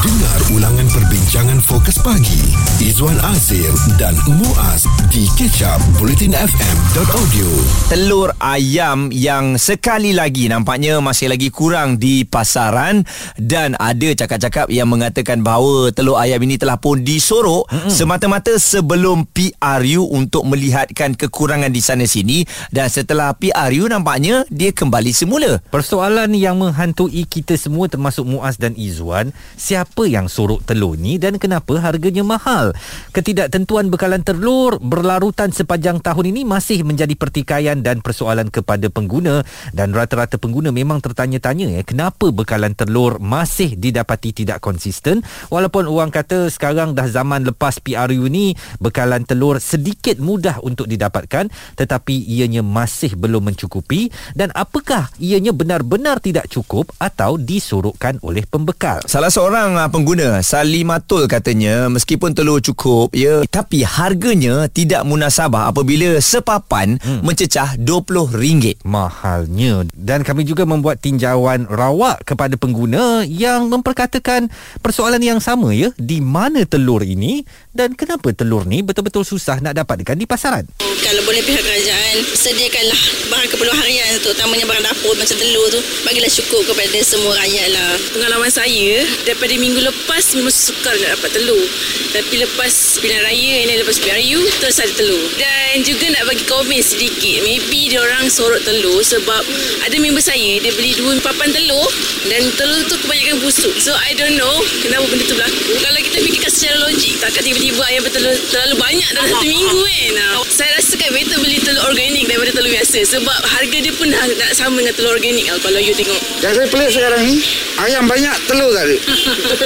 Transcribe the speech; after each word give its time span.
Dengar 0.00 0.40
ulangan 0.56 0.88
perbincangan 0.88 1.60
fokus 1.60 2.00
pagi 2.00 2.40
Izwan 2.80 3.20
Azir 3.20 3.68
dan 4.00 4.16
Muaz 4.32 4.88
di 5.12 5.28
kecap 5.36 5.76
bulletinfm.audio 6.00 7.48
telur 7.92 8.32
ayam 8.40 9.12
yang 9.12 9.60
sekali 9.60 10.16
lagi 10.16 10.48
nampaknya 10.48 11.04
masih 11.04 11.28
lagi 11.28 11.52
kurang 11.52 12.00
di 12.00 12.24
pasaran 12.24 13.04
dan 13.36 13.76
ada 13.76 14.16
cakap-cakap 14.16 14.72
yang 14.72 14.88
mengatakan 14.88 15.44
bahawa 15.44 15.92
telur 15.92 16.16
ayam 16.16 16.40
ini 16.48 16.56
telah 16.56 16.80
pun 16.80 17.04
disorok 17.04 17.68
mm-hmm. 17.68 17.92
semata-mata 17.92 18.56
sebelum 18.56 19.28
PRU 19.28 20.08
untuk 20.16 20.48
melihatkan 20.48 21.12
kekurangan 21.12 21.68
di 21.68 21.84
sana 21.84 22.08
sini 22.08 22.48
dan 22.72 22.88
setelah 22.88 23.36
PRU 23.36 23.92
nampaknya 23.92 24.48
dia 24.48 24.72
kembali 24.72 25.12
semula. 25.12 25.60
Persoalan 25.68 26.32
yang 26.32 26.56
menghantui 26.56 27.28
kita 27.28 27.60
semua 27.60 27.84
termasuk 27.92 28.24
Muaz 28.24 28.56
dan 28.56 28.72
Izwan, 28.80 29.36
siapa 29.60 29.89
yang 30.06 30.30
sorok 30.30 30.62
telur 30.62 30.94
ni 30.94 31.18
dan 31.18 31.40
kenapa 31.42 31.82
harganya 31.82 32.22
mahal? 32.22 32.70
Ketidaktentuan 33.10 33.90
bekalan 33.90 34.22
telur 34.22 34.78
berlarutan 34.78 35.50
sepanjang 35.50 35.98
tahun 35.98 36.30
ini 36.30 36.46
masih 36.46 36.86
menjadi 36.86 37.12
pertikaian 37.18 37.82
dan 37.82 37.98
persoalan 38.04 38.52
kepada 38.52 38.86
pengguna. 38.92 39.42
Dan 39.74 39.90
rata-rata 39.90 40.38
pengguna 40.38 40.70
memang 40.70 41.02
tertanya-tanya 41.02 41.74
ya 41.74 41.82
kenapa 41.82 42.30
bekalan 42.30 42.76
telur 42.78 43.18
masih 43.18 43.74
didapati 43.74 44.30
tidak 44.30 44.62
konsisten? 44.62 45.26
Walaupun 45.50 45.90
orang 45.90 46.14
kata 46.14 46.46
sekarang 46.52 46.94
dah 46.94 47.10
zaman 47.10 47.42
lepas 47.48 47.80
PRU 47.80 48.28
ni 48.30 48.54
bekalan 48.78 49.26
telur 49.26 49.58
sedikit 49.58 50.20
mudah 50.20 50.62
untuk 50.62 50.86
didapatkan 50.86 51.48
tetapi 51.74 52.14
ianya 52.28 52.60
masih 52.60 53.16
belum 53.16 53.48
mencukupi. 53.50 54.12
Dan 54.36 54.52
apakah 54.52 55.08
ianya 55.16 55.56
benar-benar 55.56 56.20
tidak 56.20 56.52
cukup 56.52 56.92
atau 57.00 57.40
disorokkan 57.40 58.20
oleh 58.20 58.44
pembekal? 58.44 59.00
Salah 59.08 59.32
seorang 59.32 59.79
uh, 59.80 59.88
pengguna 59.88 60.44
Salimatul 60.44 61.24
katanya 61.24 61.88
meskipun 61.88 62.36
telur 62.36 62.60
cukup 62.60 63.16
ya 63.16 63.44
tapi 63.48 63.80
harganya 63.86 64.68
tidak 64.68 65.06
munasabah 65.08 65.72
apabila 65.72 66.20
sepapan 66.20 67.00
hmm. 67.00 67.24
mencecah 67.24 67.80
RM20. 67.80 68.84
mahalnya 68.84 69.88
dan 69.96 70.20
kami 70.26 70.44
juga 70.44 70.68
membuat 70.68 71.00
tinjauan 71.00 71.64
rawak 71.70 72.20
kepada 72.26 72.60
pengguna 72.60 73.24
yang 73.24 73.70
memperkatakan 73.70 74.52
persoalan 74.84 75.22
yang 75.22 75.40
sama 75.40 75.72
ya 75.72 75.94
di 75.96 76.20
mana 76.20 76.66
telur 76.66 77.00
ini 77.00 77.46
dan 77.70 77.94
kenapa 77.94 78.34
telur 78.34 78.66
ni 78.66 78.82
betul-betul 78.82 79.22
susah 79.22 79.62
nak 79.62 79.78
dapatkan 79.78 80.16
di 80.18 80.26
pasaran 80.26 80.66
Kalau 81.00 81.22
boleh 81.24 81.40
pihak 81.46 81.62
kerajaan 81.62 82.16
sediakanlah 82.34 83.00
bahan 83.30 83.46
keperluan 83.46 83.78
harian 83.78 84.18
terutamanya 84.20 84.66
barang 84.66 84.84
dapur 84.90 85.14
macam 85.14 85.36
telur 85.38 85.66
tu 85.70 85.80
bagilah 86.02 86.30
cukup 86.42 86.62
kepada 86.74 86.98
semua 87.06 87.32
rakyat 87.38 87.68
lah. 87.70 87.92
Pengalaman 88.10 88.50
saya 88.50 89.06
daripada 89.22 89.54
minggu 89.54 89.69
lepas 89.78 90.24
memang 90.34 90.50
sukar 90.50 90.94
nak 90.98 91.18
dapat 91.18 91.30
telur. 91.38 91.64
Tapi 92.10 92.42
lepas 92.42 92.98
pilihan 92.98 93.22
raya 93.22 93.54
ini 93.66 93.74
lepas 93.78 94.00
PRU 94.02 94.40
terus 94.58 94.82
ada 94.82 94.92
telur. 94.96 95.22
Dan 95.38 95.86
juga 95.86 96.10
nak 96.10 96.26
bagi 96.26 96.44
komen 96.48 96.80
sedikit 96.82 97.46
maybe 97.46 97.92
dia 97.92 98.02
orang 98.02 98.26
sorot 98.26 98.62
telur 98.66 98.98
sebab 99.04 99.42
ada 99.86 99.96
member 100.02 100.22
saya 100.22 100.58
dia 100.58 100.72
beli 100.74 100.98
dua 100.98 101.14
papan 101.22 101.52
telur 101.54 101.86
dan 102.26 102.42
telur 102.58 102.82
tu 102.90 102.96
kebanyakan 103.04 103.36
busuk. 103.44 103.74
So 103.78 103.94
I 103.94 104.16
don't 104.18 104.34
know 104.34 104.56
kenapa 104.82 105.06
benda 105.06 105.24
tu 105.28 105.34
berlaku. 105.38 105.72
Kalau 105.78 106.00
kita 106.02 106.18
fikirkan 106.24 106.50
secara 106.50 106.76
logik 106.90 107.12
takkan 107.22 107.42
tiba-tiba 107.46 107.82
ayam 107.86 108.02
bertelur 108.02 108.34
terlalu 108.50 108.74
banyak 108.80 109.08
dalam 109.14 109.28
satu 109.30 109.46
minggu 109.46 109.78
kan. 109.78 110.12
Ah, 110.18 110.42
Saya 110.50 110.70
rasa 110.74 110.94
kan 110.98 111.10
better 111.14 111.38
beli 111.38 111.58
telur 111.62 111.82
organik 111.86 112.24
daripada 112.26 112.50
telur 112.56 112.70
biasa 112.72 112.98
sebab 113.06 113.38
harga 113.46 113.76
dia 113.78 113.92
pun 113.94 114.08
dah 114.10 114.24
nak 114.40 114.50
sama 114.56 114.82
dengan 114.82 114.94
telur 114.98 115.12
organik 115.14 115.46
kalau 115.60 115.78
you 115.78 115.94
tengok. 115.94 116.20
Yang 116.40 116.52
saya 116.56 116.66
pelik 116.72 116.90
sekarang 116.90 117.22
ni 117.26 117.36
Ayam 117.80 118.04
banyak 118.04 118.36
telur 118.44 118.68
tak 118.76 118.84
ada 118.84 118.96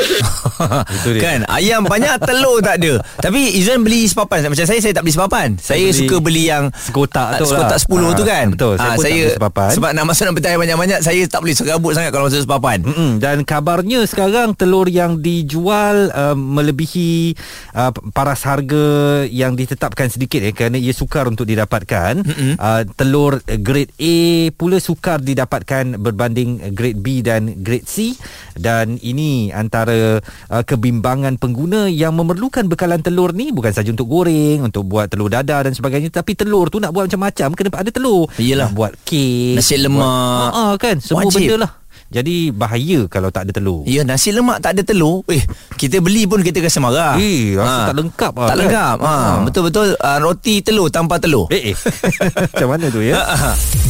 Kan 1.16 1.44
ayam 1.48 1.84
banyak 1.84 2.14
telur 2.20 2.60
tak 2.60 2.78
ada. 2.78 2.92
Tapi 3.18 3.56
Izan 3.56 3.82
beli 3.82 4.04
sepapan 4.04 4.46
macam 4.46 4.64
saya 4.64 4.78
saya 4.78 4.92
tak 4.92 5.02
beli 5.02 5.14
sepapan. 5.14 5.48
Saya, 5.56 5.84
beli 5.84 5.96
suka 5.96 6.16
beli 6.18 6.44
yang 6.46 6.64
sekotak 6.70 7.38
tu 7.38 7.46
sekotak 7.46 7.76
lah. 7.76 7.80
10 7.80 7.88
tu 8.14 8.22
Ah, 8.22 8.26
kan. 8.26 8.46
betul. 8.50 8.74
Saya 8.74 8.84
Ah, 8.84 8.94
pun 8.94 9.02
tak 9.02 9.12
beli 9.12 9.32
sepapan. 9.32 9.70
Sebab 9.72 9.90
nak 9.92 10.04
masuk 10.04 10.22
dalam 10.24 10.36
petai 10.36 10.56
banyak-banyak 10.56 11.00
saya 11.00 11.22
tak 11.24 11.40
boleh 11.40 11.54
serabut 11.54 11.92
sangat 11.92 12.10
kalau 12.10 12.26
masuk 12.26 12.40
sepapan. 12.40 12.78
Mm-mm. 12.80 13.10
Dan 13.18 13.36
kabarnya 13.42 14.00
sekarang 14.04 14.54
telur 14.54 14.86
yang 14.86 15.18
dijual 15.18 16.08
uh, 16.10 16.34
melebihi 16.34 17.34
uh, 17.72 17.92
paras 18.10 18.42
harga 18.42 18.86
yang 19.26 19.52
ditetapkan 19.52 20.08
sedikit 20.08 20.40
eh 20.40 20.52
kerana 20.52 20.76
ia 20.76 20.92
sukar 20.92 21.26
untuk 21.26 21.44
didapatkan. 21.44 22.24
Uh, 22.54 22.82
telur 22.94 23.32
grade 23.58 23.92
A 23.96 24.16
pula 24.52 24.78
sukar 24.78 25.18
didapatkan 25.18 25.96
berbanding 25.96 26.72
grade 26.72 26.98
B 26.98 27.20
dan 27.20 27.60
grade 27.60 27.84
C 27.84 28.14
dan 28.54 28.96
ini 28.98 29.50
antara 29.50 29.83
uh, 29.92 30.18
kebimbangan 30.64 31.36
pengguna 31.36 31.86
yang 31.90 32.16
memerlukan 32.16 32.66
bekalan 32.66 33.00
telur 33.04 33.36
ni 33.36 33.52
bukan 33.52 33.70
saja 33.70 33.90
untuk 33.92 34.08
goreng, 34.08 34.64
untuk 34.64 34.88
buat 34.88 35.12
telur 35.12 35.28
dadar 35.28 35.68
dan 35.68 35.76
sebagainya 35.76 36.10
tapi 36.10 36.32
telur 36.34 36.72
tu 36.72 36.80
nak 36.80 36.94
buat 36.94 37.06
macam-macam 37.06 37.48
kena 37.52 37.70
ada 37.74 37.90
telur. 37.92 38.26
Iyalah. 38.40 38.70
Nak 38.70 38.74
buat 38.74 38.92
kek, 39.04 39.60
Nasi 39.60 39.76
lemak. 39.76 40.02
ah, 40.02 40.50
ah, 40.52 40.72
kan 40.80 40.98
semua 40.98 41.28
Wajib. 41.28 41.44
benda 41.44 41.56
lah. 41.68 41.83
Jadi 42.14 42.54
bahaya 42.54 43.10
kalau 43.10 43.28
tak 43.28 43.50
ada 43.50 43.58
telur. 43.58 43.82
Ya 43.84 44.06
nasi 44.06 44.30
lemak 44.30 44.62
tak 44.62 44.78
ada 44.78 44.86
telur 44.86 45.26
Eh 45.26 45.42
kita 45.74 45.98
beli 45.98 46.30
pun 46.30 46.38
kita 46.40 46.62
rasa 46.62 46.78
marah 46.78 47.18
Eh, 47.18 47.58
rasa 47.58 47.90
tak 47.90 47.96
lengkap 47.98 48.32
lah, 48.32 48.46
Tak 48.46 48.54
kan? 48.54 48.60
lengkap 48.62 48.96
ha. 49.02 49.14
Ha. 49.14 49.42
Betul-betul 49.42 49.86
uh, 49.98 50.18
Roti 50.22 50.62
telur 50.62 50.86
tanpa 50.88 51.18
telur 51.18 51.50
Eh, 51.50 51.74
eh. 51.74 51.76
Macam 52.54 52.68
mana 52.70 52.86
tu 52.86 53.02
ya? 53.02 53.18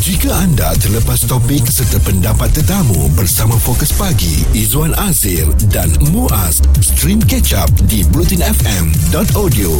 Jika 0.00 0.40
anda 0.40 0.72
terlepas 0.74 1.20
topik 1.22 1.68
serta 1.68 2.00
pendapat 2.00 2.48
tetamu 2.50 3.12
bersama 3.12 3.60
Fokus 3.60 3.92
Pagi 3.92 4.40
Izwan 4.56 4.96
Azir 4.96 5.44
dan 5.68 5.92
Muaz 6.08 6.64
Stream 6.80 7.20
Catch 7.20 7.52
Up 7.52 7.68
di 7.84 8.00
bulletinfm.audio 8.08 9.72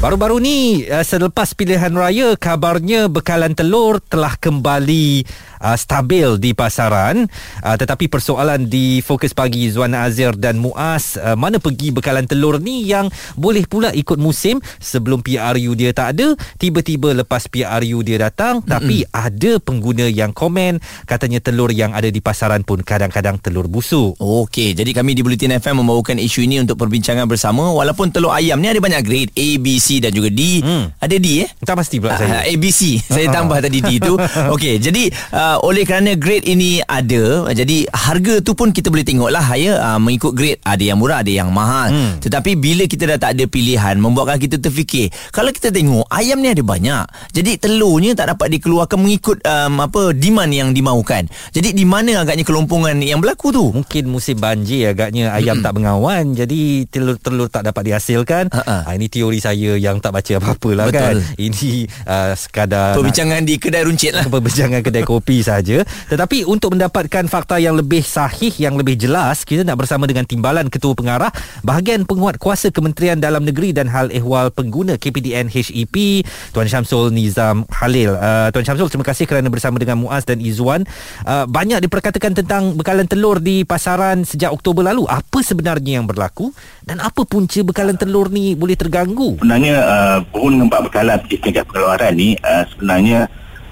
Baru-baru 0.00 0.40
ni 0.40 0.58
uh, 0.88 1.04
selepas 1.04 1.52
pilihan 1.52 1.92
raya 1.92 2.32
kabarnya 2.32 3.12
bekalan 3.12 3.52
telur 3.52 4.00
telah 4.00 4.32
kembali 4.32 5.28
uh, 5.60 5.76
stabil 5.76 6.40
di 6.40 6.56
pasaran 6.56 7.28
uh, 7.60 7.76
tetapi 7.80 8.12
persoalan 8.12 8.68
di 8.68 9.00
fokus 9.00 9.32
pagi 9.32 9.72
Zuan 9.72 9.96
Azir 9.96 10.36
dan 10.36 10.60
Muaz 10.60 11.16
uh, 11.16 11.32
mana 11.32 11.56
pergi 11.56 11.88
bekalan 11.96 12.28
telur 12.28 12.60
ni 12.60 12.84
yang 12.84 13.08
boleh 13.40 13.64
pula 13.64 13.88
ikut 13.96 14.20
musim 14.20 14.60
sebelum 14.76 15.24
PRU 15.24 15.72
dia 15.72 15.96
tak 15.96 16.12
ada 16.12 16.36
tiba-tiba 16.60 17.16
lepas 17.16 17.48
PRU 17.48 18.04
dia 18.04 18.20
datang 18.20 18.60
mm-hmm. 18.60 18.68
tapi 18.68 18.96
ada 19.08 19.56
pengguna 19.64 20.04
yang 20.12 20.36
komen 20.36 20.76
katanya 21.08 21.40
telur 21.40 21.72
yang 21.72 21.96
ada 21.96 22.12
di 22.12 22.20
pasaran 22.20 22.60
pun 22.60 22.84
kadang-kadang 22.84 23.40
telur 23.40 23.64
busuk 23.64 24.12
Okey, 24.20 24.76
jadi 24.76 24.92
kami 24.92 25.16
di 25.16 25.24
Bulletin 25.24 25.56
FM 25.56 25.80
membawakan 25.80 26.20
isu 26.20 26.44
ini 26.44 26.60
untuk 26.60 26.76
perbincangan 26.76 27.24
bersama 27.24 27.72
walaupun 27.72 28.12
telur 28.12 28.36
ayam 28.36 28.60
ni 28.60 28.68
ada 28.68 28.82
banyak 28.84 29.00
grade 29.00 29.32
A, 29.32 29.48
B, 29.56 29.80
C 29.80 30.04
dan 30.04 30.12
juga 30.12 30.28
D. 30.28 30.60
Hmm. 30.60 30.92
Ada 31.00 31.16
D 31.16 31.28
eh? 31.46 31.48
tak 31.64 31.78
pasti 31.80 31.96
pula 32.02 32.12
Ah, 32.12 32.18
saya 32.18 32.38
ABC 32.50 32.98
Saya 33.06 33.30
tambah 33.30 33.62
tadi 33.62 33.78
D 33.78 34.02
tu 34.02 34.18
Okey 34.54 34.82
Jadi 34.82 35.06
uh, 35.30 35.62
Oleh 35.62 35.86
kerana 35.86 36.18
grade 36.18 36.50
ini 36.50 36.82
ada 36.82 37.46
Jadi 37.60 37.84
harga 37.92 38.40
tu 38.40 38.56
pun 38.56 38.72
Kita 38.72 38.88
boleh 38.88 39.04
tengok 39.04 39.28
lah 39.28 39.44
ya, 39.54 39.76
uh, 39.76 39.98
Mengikut 40.00 40.32
grade 40.32 40.60
Ada 40.64 40.80
yang 40.80 40.98
murah 40.98 41.20
Ada 41.20 41.32
yang 41.32 41.52
mahal 41.52 41.92
hmm. 41.92 42.12
Tetapi 42.24 42.56
bila 42.56 42.88
kita 42.88 43.04
dah 43.04 43.18
tak 43.20 43.36
ada 43.36 43.44
pilihan 43.44 44.00
Membuatkan 44.00 44.40
kita 44.40 44.56
terfikir 44.56 45.12
Kalau 45.30 45.52
kita 45.52 45.68
tengok 45.68 46.08
Ayam 46.08 46.40
ni 46.40 46.48
ada 46.48 46.64
banyak 46.64 47.04
Jadi 47.36 47.60
telurnya 47.60 48.16
tak 48.16 48.32
dapat 48.32 48.56
dikeluarkan 48.56 48.96
Mengikut 48.96 49.44
um, 49.44 49.84
apa 49.84 50.16
Demand 50.16 50.48
yang 50.48 50.72
dimaukan 50.72 51.28
Jadi 51.52 51.76
di 51.76 51.84
mana 51.84 52.24
agaknya 52.24 52.42
kelompongan 52.42 52.96
Yang 52.98 53.20
berlaku 53.22 53.46
tu 53.52 53.64
Mungkin 53.76 54.04
musim 54.08 54.40
banjir 54.40 54.96
agaknya 54.96 55.34
ayam 55.36 55.60
tak 55.60 55.76
mengawan 55.76 56.32
jadi 56.32 56.86
telur-telur 56.88 57.50
tak 57.50 57.66
dapat 57.66 57.92
dihasilkan. 57.92 58.48
Ha-ha. 58.48 58.86
Ha, 58.86 58.90
ini 58.94 59.10
teori 59.10 59.42
saya 59.42 59.74
yang 59.76 59.98
tak 59.98 60.14
baca 60.14 60.32
apa-apa 60.38 60.70
lah 60.72 60.86
kan. 60.88 61.18
Ini 61.36 61.90
uh, 62.06 62.32
sekadar 62.38 62.94
Perbincangan 62.94 63.42
di 63.42 63.58
kedai 63.58 63.82
runcit 63.82 64.14
lah 64.14 64.20
nak 64.20 64.30
perbincangan 64.38 64.80
kedai 64.84 65.02
kopi 65.02 65.42
saja. 65.42 65.82
Tetapi 66.12 66.46
untuk 66.46 66.76
mendapatkan 66.76 67.26
fakta 67.26 67.49
yang 67.58 67.74
lebih 67.74 68.04
sahih, 68.04 68.52
yang 68.60 68.78
lebih 68.78 68.94
jelas, 68.94 69.42
kita 69.42 69.66
nak 69.66 69.80
bersama 69.80 70.06
dengan 70.06 70.28
Timbalan 70.28 70.70
Ketua 70.70 70.94
Pengarah 70.94 71.32
Bahagian 71.66 72.06
Penguat 72.06 72.38
Kuasa 72.38 72.70
Kementerian 72.70 73.18
Dalam 73.18 73.42
Negeri 73.42 73.74
dan 73.74 73.90
Hal 73.90 74.12
Ehwal 74.14 74.54
Pengguna 74.54 74.94
KPDN 75.00 75.50
HEP, 75.50 76.22
Tuan 76.54 76.70
Syamsul 76.70 77.10
Nizam 77.10 77.66
Halil. 77.72 78.14
Uh, 78.14 78.52
Tuan 78.54 78.62
Syamsul, 78.62 78.86
terima 78.86 79.06
kasih 79.08 79.26
kerana 79.26 79.50
bersama 79.50 79.80
dengan 79.82 79.98
Muaz 79.98 80.22
dan 80.22 80.38
Izzuan. 80.38 80.86
Uh, 81.26 81.48
banyak 81.50 81.82
diperkatakan 81.82 82.38
tentang 82.38 82.78
bekalan 82.78 83.10
telur 83.10 83.42
di 83.42 83.66
pasaran 83.66 84.22
sejak 84.22 84.54
Oktober 84.54 84.86
lalu. 84.86 85.08
Apa 85.10 85.42
sebenarnya 85.42 85.98
yang 85.98 86.06
berlaku 86.06 86.54
dan 86.86 87.02
apa 87.02 87.26
punca 87.26 87.58
bekalan 87.66 87.98
telur 87.98 88.30
ni 88.30 88.54
boleh 88.54 88.78
terganggu? 88.78 89.40
sebenarnya 89.40 89.76
uh, 89.80 90.18
buku 90.28 90.46
dengan 90.52 90.68
bekalan 90.68 91.18
di 91.24 91.36
tingkat 91.40 91.64
pengeluaran 91.64 92.12
ni 92.12 92.36
uh, 92.44 92.64
sebenarnya 92.68 93.24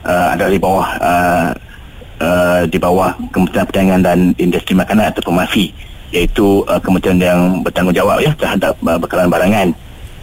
uh, 0.06 0.32
adalah 0.32 0.52
di 0.52 0.60
bawah 0.60 0.88
uh, 0.96 1.50
uh, 2.20 2.62
di 2.66 2.78
bawah 2.78 3.14
Kementerian 3.30 3.66
Perdagangan 3.66 4.00
dan 4.04 4.18
Industri 4.38 4.74
Makanan 4.74 5.14
atau 5.14 5.22
PEMAFI 5.26 5.72
iaitu 6.08 6.64
uh, 6.64 6.80
kementerian 6.80 7.20
yang 7.20 7.40
bertanggungjawab 7.60 8.24
ya 8.24 8.32
terhadap 8.32 8.74
uh, 8.80 8.96
bekalan 8.96 9.28
barangan 9.28 9.68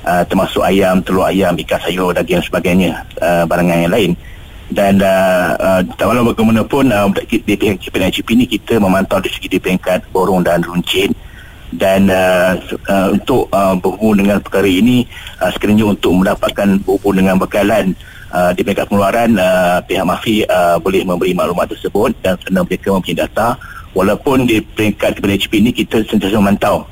uh, 0.06 0.24
termasuk 0.26 0.62
ayam, 0.66 1.02
telur 1.02 1.26
ayam, 1.26 1.54
ikan 1.58 1.82
sayur, 1.82 2.14
daging 2.14 2.42
sebagainya 2.46 3.06
uh, 3.22 3.44
barangan 3.46 3.86
yang 3.86 3.94
lain. 3.94 4.12
Dan 4.66 4.98
uh, 4.98 5.54
uh, 5.62 6.06
walau 6.10 6.26
bagaimanapun 6.26 6.90
uh, 6.90 7.06
di 7.30 7.38
di 7.46 7.54
pihak 7.54 7.86
KPNHP 7.86 8.28
ini 8.34 8.46
kita 8.50 8.82
memantau 8.82 9.22
dari 9.22 9.30
segi 9.30 9.46
di 9.46 9.62
peringkat 9.62 10.10
borong 10.10 10.42
dan 10.42 10.66
runcit 10.66 11.14
dan 11.76 12.10
uh, 12.10 12.58
uh, 12.90 13.08
untuk 13.14 13.46
uh, 13.52 13.78
berhubung 13.78 14.18
dengan 14.18 14.42
perkara 14.42 14.66
ini 14.66 15.06
uh, 15.38 15.52
sekiranya 15.54 15.92
untuk 15.92 16.18
mendapatkan 16.18 16.82
berhubung 16.82 17.14
dengan 17.14 17.36
bekalan 17.38 17.94
uh, 18.32 18.52
di 18.56 18.62
peringkat 18.66 18.88
pengeluaran 18.90 19.38
uh, 19.38 19.78
pihak 19.84 20.06
mafi 20.06 20.42
uh, 20.46 20.78
boleh 20.82 21.06
memberi 21.06 21.36
maklumat 21.36 21.70
tersebut 21.70 22.14
dan 22.24 22.40
kerana 22.42 22.62
mereka 22.66 22.94
mempunyai 22.94 23.22
data. 23.26 23.60
Walaupun 23.96 24.44
di 24.44 24.60
peringkat 24.60 25.20
kepada 25.20 25.34
HP 25.40 25.52
ini 25.64 25.72
kita 25.72 26.04
sentiasa 26.04 26.36
memantau 26.36 26.84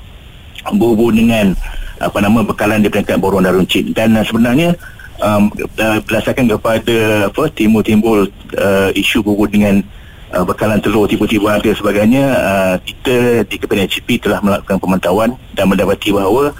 berhubung 0.71 1.11
dengan 1.11 1.51
apa 1.99 2.19
nama 2.23 2.39
bekalan 2.43 2.79
di 2.79 2.87
peringkat 2.87 3.19
borong 3.19 3.43
dan 3.43 3.55
runcit. 3.55 3.91
Dan 3.91 4.15
uh, 4.15 4.23
sebenarnya 4.23 4.75
um, 5.19 5.51
uh, 5.79 5.99
berdasarkan 6.03 6.47
kepada 6.47 7.27
apa 7.27 7.43
timbul-timbul 7.51 8.31
uh, 8.55 8.89
isu 8.95 9.19
berhubung 9.23 9.51
dengan 9.51 9.75
uh, 10.33 10.43
bekalan 10.43 10.81
telur 10.81 11.05
tiba-tiba 11.05 11.61
ada 11.61 11.71
sebagainya 11.75 12.23
uh, 12.33 12.75
kita 12.81 13.45
di 13.45 13.55
Kepentingan 13.61 13.91
HP 13.91 14.07
telah 14.23 14.39
melakukan 14.41 14.77
pemantauan 14.81 15.29
dan 15.53 15.69
mendapati 15.69 16.09
bahawa 16.09 16.51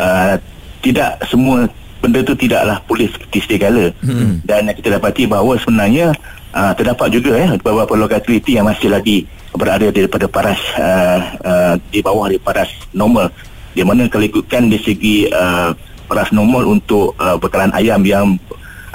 uh, 0.00 0.34
tidak 0.80 1.20
semua 1.26 1.68
benda 1.98 2.22
itu 2.22 2.34
tidaklah 2.34 2.78
polis 2.86 3.10
seperti 3.10 3.38
sedia 3.42 3.58
kala 3.68 3.86
hmm. 4.02 4.46
dan 4.46 4.70
kita 4.74 4.98
dapati 4.98 5.26
bahawa 5.26 5.58
sebenarnya 5.58 6.14
uh, 6.54 6.72
terdapat 6.74 7.08
juga 7.10 7.32
eh, 7.36 7.50
beberapa 7.58 7.94
lokaliti 7.98 8.56
yang 8.56 8.66
masih 8.66 8.90
lagi 8.90 9.26
berada 9.54 9.90
daripada 9.90 10.30
paras 10.30 10.60
uh, 10.78 11.20
uh, 11.42 11.74
di 11.90 12.00
bawah 12.04 12.30
di 12.30 12.38
paras 12.38 12.70
normal 12.94 13.32
di 13.74 13.82
mana 13.82 14.06
kalau 14.06 14.26
ikutkan 14.26 14.70
dari 14.70 14.82
segi 14.82 15.16
uh, 15.30 15.74
paras 16.06 16.30
normal 16.30 16.66
untuk 16.66 17.18
uh, 17.18 17.36
bekalan 17.36 17.74
ayam 17.74 18.00
yang 18.06 18.38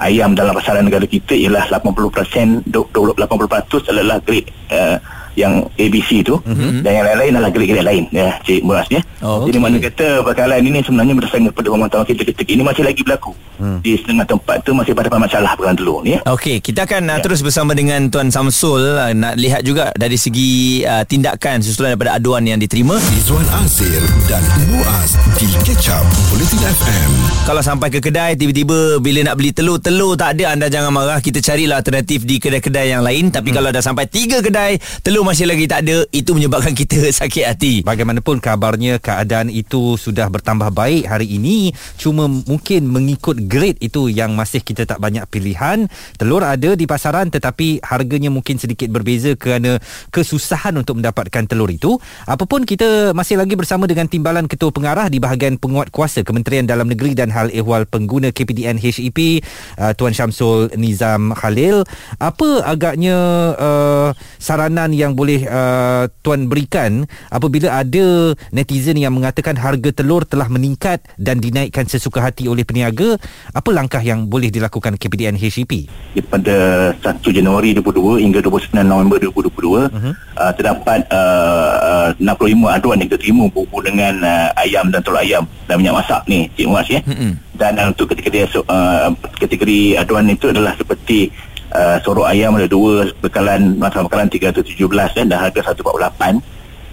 ayam 0.01 0.33
dalam 0.33 0.55
pasaran 0.57 0.85
negara 0.87 1.05
kita 1.05 1.37
ialah 1.37 1.69
80% 1.69 2.65
80% 2.67 3.91
adalah 3.93 4.17
grade 4.23 4.49
uh, 4.73 4.97
yang 5.33 5.65
ABC 5.77 6.21
tu 6.21 6.37
mm-hmm. 6.41 6.85
dan 6.85 6.91
yang 7.01 7.05
lain-lain 7.09 7.31
adalah 7.37 7.51
grade-grade 7.51 7.85
lain 7.85 8.03
ya 8.13 8.37
Cik 8.45 8.61
Muras 8.61 8.87
ya. 8.89 9.01
Oh, 9.23 9.47
Jadi 9.47 9.57
okay. 9.57 9.63
mana 9.65 9.77
kata 9.79 10.07
bakalan 10.21 10.61
ini 10.61 10.79
sebenarnya 10.83 11.13
berdasarkan 11.15 11.49
kepada 11.55 11.67
pemantauan 11.73 12.05
kita 12.05 12.21
ketika 12.27 12.51
ini 12.53 12.63
masih 12.63 12.83
lagi 12.85 13.01
berlaku. 13.01 13.31
Hmm. 13.57 13.79
Di 13.85 13.95
setengah 13.95 14.25
tempat 14.25 14.65
tu 14.65 14.73
masih 14.73 14.93
pada 14.97 15.13
masalah 15.15 15.53
bakalan 15.55 15.77
telur 15.77 16.01
ni 16.03 16.17
ya. 16.17 16.19
Okey, 16.27 16.59
kita 16.59 16.85
akan 16.85 17.01
uh, 17.09 17.17
ya. 17.17 17.23
terus 17.23 17.39
bersama 17.41 17.71
dengan 17.73 18.11
Tuan 18.11 18.29
Samsul 18.29 18.81
uh, 18.83 19.13
nak 19.15 19.39
lihat 19.39 19.61
juga 19.65 19.89
dari 19.95 20.19
segi 20.19 20.83
uh, 20.83 21.05
tindakan 21.07 21.63
susulan 21.63 21.95
daripada 21.95 22.19
aduan 22.19 22.43
yang 22.45 22.59
diterima. 22.59 22.99
Izwan 23.15 23.45
Azir 23.63 24.01
dan 24.27 24.43
Muaz 24.69 25.15
di 25.39 25.47
Ketchup 25.65 26.03
Politin 26.29 26.61
FM. 26.61 27.09
Kalau 27.47 27.61
sampai 27.63 27.87
ke 27.89 28.03
kedai 28.03 28.35
tiba-tiba 28.35 28.99
bila 28.99 29.31
nak 29.31 29.35
beli 29.39 29.55
telur, 29.55 29.79
telur 29.79 30.19
tak 30.19 30.37
ada 30.37 30.53
anda 30.53 30.67
jangan 30.67 30.91
marah. 30.91 31.23
Kita 31.23 31.39
carilah 31.39 31.79
alternatif 31.79 32.27
di 32.27 32.37
kedai-kedai 32.43 32.91
yang 32.91 33.01
lain 33.01 33.31
tapi 33.31 33.49
hmm. 33.49 33.55
kalau 33.55 33.69
dah 33.71 33.83
sampai 33.83 34.05
tiga 34.11 34.43
kedai 34.43 34.77
telur 34.99 35.22
masih 35.23 35.47
lagi 35.47 35.65
tak 35.71 35.87
ada 35.87 36.03
itu 36.11 36.35
menyebabkan 36.35 36.75
kita 36.75 37.07
sakit 37.23 37.43
hati. 37.47 37.73
Bagaimanapun 37.81 38.43
kabarnya 38.43 38.99
keadaan 38.99 39.47
itu 39.47 39.95
sudah 39.95 40.27
bertambah 40.27 40.69
baik 40.75 41.07
hari 41.07 41.39
ini. 41.39 41.71
Cuma 41.95 42.27
mungkin 42.27 42.91
mengikut 42.91 43.47
grade 43.47 43.79
itu 43.79 44.11
yang 44.11 44.35
masih 44.35 44.59
kita 44.59 44.83
tak 44.83 44.99
banyak 44.99 45.23
pilihan. 45.31 45.87
Telur 46.19 46.43
ada 46.43 46.75
di 46.75 46.83
pasaran 46.83 47.31
tetapi 47.31 47.79
harganya 47.79 48.27
mungkin 48.27 48.59
sedikit 48.59 48.91
berbeza 48.91 49.39
kerana 49.39 49.79
kesusahan 50.11 50.75
untuk 50.75 50.99
mendapatkan 50.99 51.47
telur 51.47 51.71
itu. 51.71 51.95
Apapun 52.27 52.67
kita 52.67 53.15
masih 53.15 53.39
lagi 53.39 53.55
bersama 53.55 53.87
dengan 53.87 54.11
timbalan 54.11 54.51
ketua 54.51 54.75
pengarah 54.75 55.07
di 55.07 55.23
bahagian 55.23 55.55
penguat 55.55 55.89
kuasa 55.95 56.27
Kementerian 56.27 56.67
Dalam 56.67 56.91
Negeri 56.91 57.15
dan 57.15 57.31
Hal 57.31 57.47
Ehwal 57.55 57.87
Pengguna 57.87 58.35
KPDN 58.35 58.75
HEP 58.75 59.39
uh, 59.79 59.95
Tuan 59.95 60.11
Syamsul 60.11 60.67
Nizam 60.75 61.31
Khalil. 61.31 61.87
Apa 62.19 62.67
agaknya 62.67 63.15
uh, 63.55 64.09
saranan 64.37 64.91
yang 64.91 65.12
yang 65.13 65.15
boleh 65.21 65.45
uh, 65.45 66.09
tuan 66.25 66.49
berikan 66.49 67.05
apabila 67.29 67.77
ada 67.77 68.33
netizen 68.49 68.97
yang 68.97 69.13
mengatakan 69.13 69.53
harga 69.53 69.93
telur 69.93 70.25
telah 70.25 70.49
meningkat 70.49 71.05
dan 71.21 71.37
dinaikkan 71.37 71.85
sesuka 71.85 72.25
hati 72.25 72.49
oleh 72.49 72.65
peniaga 72.65 73.21
apa 73.53 73.69
langkah 73.69 74.01
yang 74.01 74.25
boleh 74.25 74.49
dilakukan 74.49 74.97
KPDN 74.97 75.37
HEP 75.37 75.85
pada 76.33 76.57
1 76.97 77.21
Januari 77.29 77.77
2022 77.77 78.25
hingga 78.25 78.41
29 78.41 78.73
November 78.81 79.21
2022 79.21 79.53
uh-huh. 79.53 80.13
uh, 80.33 80.51
terdapat 80.57 81.05
uh, 81.13 82.09
uh, 82.17 82.33
65 82.41 82.57
aduan 82.73 82.97
yang 82.97 83.11
diterima 83.13 83.45
berhubung 83.53 83.85
dengan 83.85 84.17
uh, 84.25 84.49
ayam 84.57 84.89
dan 84.89 85.05
telur 85.05 85.21
ayam 85.21 85.45
dan 85.69 85.77
minyak 85.77 86.01
masak 86.01 86.25
ni 86.25 86.49
Cik 86.57 86.65
Muaz 86.65 86.89
ya 86.89 87.05
uh-huh. 87.05 87.37
dan 87.53 87.77
uh, 87.77 87.93
untuk 87.93 88.09
kategori 88.09 88.49
uh, 88.65 89.13
kategori 89.37 90.01
aduan 90.01 90.25
itu 90.25 90.49
adalah 90.49 90.73
seperti 90.73 91.29
uh, 91.73 91.97
sorok 92.05 92.29
ayam 92.29 92.55
ada 92.55 92.69
dua 92.69 93.09
bekalan 93.19 93.75
masa 93.81 94.05
bekalan 94.05 94.29
317 94.29 94.77
kan 94.87 95.25
dan 95.27 95.37
harga 95.37 95.73
148 95.73 96.39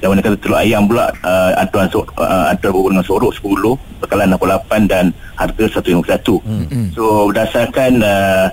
dan 0.00 0.06
mana 0.08 0.24
kata 0.24 0.36
telur 0.40 0.56
ayam 0.56 0.88
pula 0.88 1.12
uh, 1.20 1.60
aduan 1.60 1.86
so, 1.92 2.00
uh, 2.16 2.48
aduan 2.48 2.72
berhubung 2.72 2.92
dengan 2.96 3.06
sorok 3.06 3.32
10 3.36 4.00
bekalan 4.00 4.32
68 4.32 4.88
dan 4.92 5.04
harga 5.36 5.64
151 5.80 6.40
hmm. 6.40 6.86
so 6.96 7.28
berdasarkan 7.28 8.00
uh, 8.00 8.46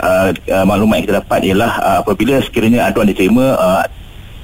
uh, 0.00 0.28
uh, 0.32 0.64
maklumat 0.64 1.00
yang 1.00 1.04
kita 1.04 1.16
dapat 1.20 1.40
ialah 1.52 1.72
uh, 1.84 1.98
apabila 2.00 2.40
sekiranya 2.40 2.88
aduan 2.88 3.12
diterima 3.12 3.56
uh, 3.60 3.84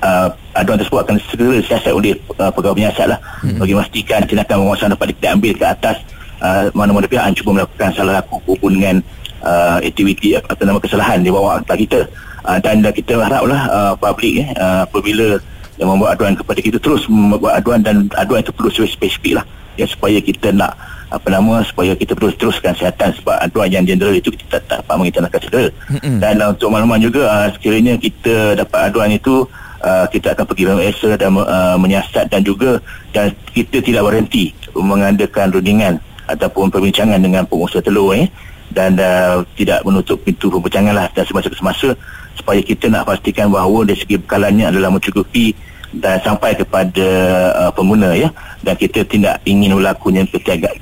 uh, 0.05 0.29
aduan 0.61 0.77
tersebut 0.77 1.01
akan 1.01 1.17
segera 1.33 1.57
siasat 1.65 1.93
oleh 1.97 2.13
uh, 2.37 2.53
pegawai 2.53 2.77
penyiasat 2.77 3.07
lah 3.09 3.19
hmm. 3.41 3.57
bagi 3.57 3.73
memastikan 3.73 4.21
tindakan 4.29 4.69
penguasaan 4.69 4.93
dapat 4.93 5.17
diambil 5.17 5.53
ke 5.57 5.65
atas 5.65 5.97
uh, 6.45 6.69
mana-mana 6.77 7.09
pihak 7.09 7.25
yang 7.25 7.37
cuba 7.37 7.51
melakukan 7.63 7.91
salah 7.97 8.21
laku 8.21 8.37
berhubung 8.45 8.77
dengan 8.77 8.97
uh, 9.43 9.79
aktiviti 9.83 10.39
atau 10.39 10.65
nama 10.65 10.79
kesalahan 10.79 11.21
di 11.21 11.31
bawah 11.31 11.59
akta 11.61 11.75
kita 11.77 12.01
uh, 12.47 12.59
dan 12.63 12.83
kita 12.83 13.19
haraplah 13.19 13.63
uh, 13.69 13.93
publik 13.99 14.43
eh, 14.43 14.49
uh, 14.59 14.87
apabila 14.87 15.39
yang 15.77 15.89
membuat 15.91 16.15
aduan 16.19 16.35
kepada 16.39 16.61
kita 16.63 16.79
terus 16.79 17.07
membuat 17.11 17.59
aduan 17.59 17.83
dan 17.83 18.07
aduan 18.19 18.41
itu 18.45 18.55
perlu 18.55 18.71
spesifik 18.71 19.43
lah. 19.43 19.47
Ya, 19.81 19.89
supaya 19.89 20.21
kita 20.21 20.53
nak 20.53 20.77
apa 21.09 21.29
nama 21.29 21.61
supaya 21.65 21.93
kita 21.93 22.17
terus 22.17 22.37
teruskan 22.41 22.73
kesihatan 22.73 23.13
sebab 23.21 23.37
aduan 23.41 23.69
yang 23.69 23.85
general 23.85 24.17
itu 24.17 24.33
kita 24.33 24.61
tak 24.65 24.81
dapat 24.81 24.97
mengitanakan 24.97 25.41
segera 25.45 25.69
mm-hmm. 25.69 26.17
dan 26.21 26.35
uh, 26.41 26.49
untuk 26.57 26.69
makluman 26.73 27.01
juga 27.01 27.23
uh, 27.29 27.49
sekiranya 27.53 28.01
kita 28.01 28.57
dapat 28.57 28.93
aduan 28.93 29.13
itu 29.13 29.45
uh, 29.85 30.09
kita 30.09 30.33
akan 30.33 30.45
pergi 30.49 30.65
BMS 30.69 30.97
dan 31.21 31.31
uh, 31.37 31.77
menyiasat 31.77 32.33
dan 32.33 32.41
juga 32.41 32.81
dan 33.13 33.33
kita 33.53 33.85
tidak 33.85 34.09
berhenti 34.09 34.57
mengadakan 34.73 35.53
rundingan 35.53 35.95
ataupun 36.33 36.73
perbincangan 36.73 37.21
dengan 37.21 37.45
pengusaha 37.45 37.85
telur 37.85 38.17
eh 38.17 38.33
dan 38.73 38.97
uh, 38.97 39.45
tidak 39.55 39.85
menutup 39.85 40.19
pintu 40.25 40.49
perbincangan 40.49 40.97
lah. 40.97 41.07
Dan 41.13 41.29
semasa-semasa 41.29 41.95
supaya 42.35 42.61
kita 42.65 42.89
nak 42.89 43.07
pastikan 43.07 43.53
bahawa 43.53 43.85
dari 43.85 44.01
segi 44.01 44.17
bekalannya 44.19 44.73
adalah 44.73 44.89
mencukupi 44.89 45.53
dan 45.93 46.17
sampai 46.25 46.57
kepada 46.57 47.09
uh, 47.53 47.71
pengguna 47.77 48.17
ya. 48.17 48.33
Dan 48.65 48.75
kita 48.81 49.05
tidak 49.05 49.45
ingin 49.45 49.77
berlakunya 49.77 50.25
ketiaga, 50.25 50.73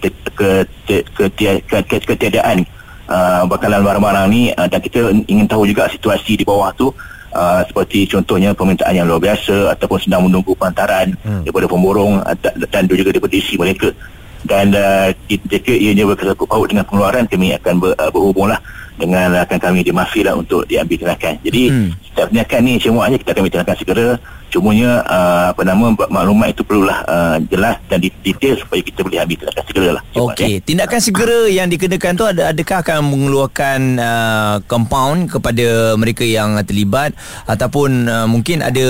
ketiadaan 2.07 2.63
uh, 3.11 3.43
bekalan 3.51 3.83
barang-barang 3.83 4.27
ni. 4.31 4.55
Uh, 4.55 4.71
dan 4.71 4.81
kita 4.81 5.11
ingin 5.27 5.51
tahu 5.51 5.67
juga 5.67 5.91
situasi 5.91 6.39
di 6.39 6.47
bawah 6.47 6.71
tu 6.73 6.95
Uh, 7.31 7.63
seperti 7.63 8.11
contohnya 8.11 8.51
permintaan 8.51 8.91
yang 8.91 9.07
luar 9.07 9.23
biasa 9.23 9.71
ataupun 9.79 10.03
sedang 10.03 10.27
menunggu 10.27 10.51
pantaran 10.59 11.15
hmm. 11.23 11.47
daripada 11.47 11.71
pemborong 11.71 12.19
dan 12.43 12.91
juga 12.91 13.15
daripada 13.15 13.31
isi 13.39 13.55
mereka 13.55 13.95
dan 14.45 14.73
uh, 14.73 15.13
jika 15.29 15.73
ianya 15.73 16.09
berkesangkut 16.09 16.49
paut 16.49 16.69
dengan 16.69 16.89
pengeluaran 16.89 17.29
kami 17.29 17.53
akan 17.61 17.75
ber, 17.77 17.93
uh, 18.01 18.09
berhubunglah 18.09 18.61
dengan 19.01 19.33
akan 19.33 19.57
kami 19.57 19.81
di 19.81 19.93
Mafi 19.97 20.21
lah 20.21 20.37
untuk 20.37 20.69
diambil 20.69 21.01
tindakan. 21.01 21.41
Jadi 21.41 21.63
hmm. 21.73 21.91
setiap 22.13 22.29
tindakan 22.29 22.61
ni 22.69 22.73
semuanya 22.77 23.17
kita 23.17 23.33
akan 23.33 23.41
ambil 23.41 23.55
tindakan 23.57 23.77
segera. 23.81 24.09
Cumanya 24.51 25.07
uh, 25.07 25.55
apa 25.55 25.63
nama 25.63 25.95
maklumat 25.95 26.51
itu 26.51 26.67
perlulah 26.67 27.07
uh, 27.07 27.39
jelas 27.47 27.79
dan 27.87 28.03
detail 28.03 28.59
supaya 28.59 28.83
kita 28.83 29.07
boleh 29.07 29.23
ambil 29.23 29.37
tindakan 29.41 29.65
segera 29.65 29.89
lah. 29.95 30.03
Okey, 30.11 30.59
ya. 30.59 30.59
tindakan 30.67 31.01
segera 31.01 31.39
yang 31.47 31.71
dikenakan 31.71 32.13
tu 32.19 32.25
ada 32.27 32.43
adakah 32.51 32.83
akan 32.83 32.99
mengeluarkan 33.09 33.81
uh, 34.03 34.57
compound 34.67 35.31
kepada 35.31 35.95
mereka 35.95 36.27
yang 36.27 36.59
terlibat 36.67 37.15
ataupun 37.47 38.11
uh, 38.11 38.27
mungkin 38.27 38.61
ada 38.61 38.87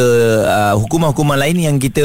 uh, 0.49 0.75
hukuman-hukuman 0.81 1.37
lain 1.37 1.61
yang 1.61 1.77
kita 1.77 2.03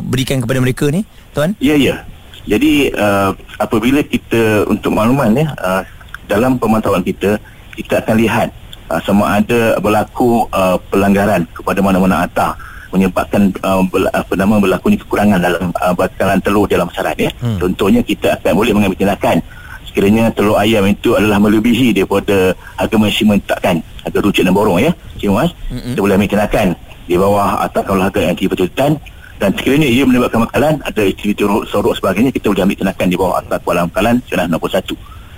berikan 0.00 0.40
kepada 0.40 0.58
mereka 0.64 0.88
ni, 0.88 1.04
tuan? 1.36 1.52
Ya, 1.60 1.76
ya. 1.76 2.08
Jadi 2.44 2.92
uh, 2.92 3.32
apabila 3.56 4.04
kita 4.04 4.68
untuk 4.68 4.92
makluman 4.92 5.32
ya 5.32 5.48
uh, 5.56 5.82
dalam 6.28 6.60
pemantauan 6.60 7.00
kita 7.00 7.40
kita 7.72 8.04
akan 8.04 8.20
lihat 8.20 8.48
uh, 8.92 9.00
sama 9.00 9.40
ada 9.40 9.80
berlaku 9.80 10.44
uh, 10.52 10.76
pelanggaran 10.92 11.48
kepada 11.56 11.80
mana-mana 11.80 12.28
atah 12.28 12.52
menyebabkan 12.92 13.50
uh, 13.66 13.82
bel, 13.88 14.06
apa 14.12 14.32
nama 14.38 14.60
berlakunya 14.62 15.00
kekurangan 15.02 15.40
dalam 15.42 15.74
uh, 15.82 15.94
bakalan 15.96 16.38
telur 16.44 16.68
dalam 16.70 16.86
pasaran 16.86 17.16
ya. 17.18 17.30
Hmm. 17.42 17.58
Contohnya 17.58 18.04
kita 18.04 18.38
akan 18.38 18.52
boleh 18.54 18.70
mengambil 18.76 18.98
tindakan 19.00 19.42
sekiranya 19.88 20.30
telur 20.30 20.60
ayam 20.60 20.86
itu 20.86 21.16
adalah 21.18 21.42
melebihi 21.42 21.90
daripada 21.96 22.54
harga 22.78 22.96
maksimum 22.98 23.40
ditetapkan 23.42 23.82
harga 24.04 24.18
rucik 24.20 24.44
dan 24.46 24.54
borong 24.54 24.78
ya. 24.78 24.92
Cik 25.18 25.32
Mas, 25.32 25.50
hmm. 25.72 25.96
kita 25.96 26.00
boleh 26.04 26.14
ambil 26.20 26.30
tindakan 26.30 26.66
di 27.04 27.14
bawah 27.18 27.50
atau 27.66 27.80
kalau 27.82 28.00
harga 28.04 28.20
yang 28.20 28.36
dipertutupan 28.36 28.90
dan 29.38 29.50
sekiranya 29.58 29.88
ia 29.90 30.06
menyebabkan 30.06 30.46
bekalan 30.46 30.78
ada 30.86 31.02
aktiviti 31.02 31.42
sorok 31.68 31.94
sebagainya 31.98 32.30
kita 32.30 32.54
boleh 32.54 32.70
ambil 32.70 32.78
tindakan 32.78 33.06
di 33.10 33.16
bawah 33.18 33.36
atas 33.42 33.58
kuala 33.66 33.86
bekalan 33.90 34.22
senah 34.30 34.46
61 34.46 34.94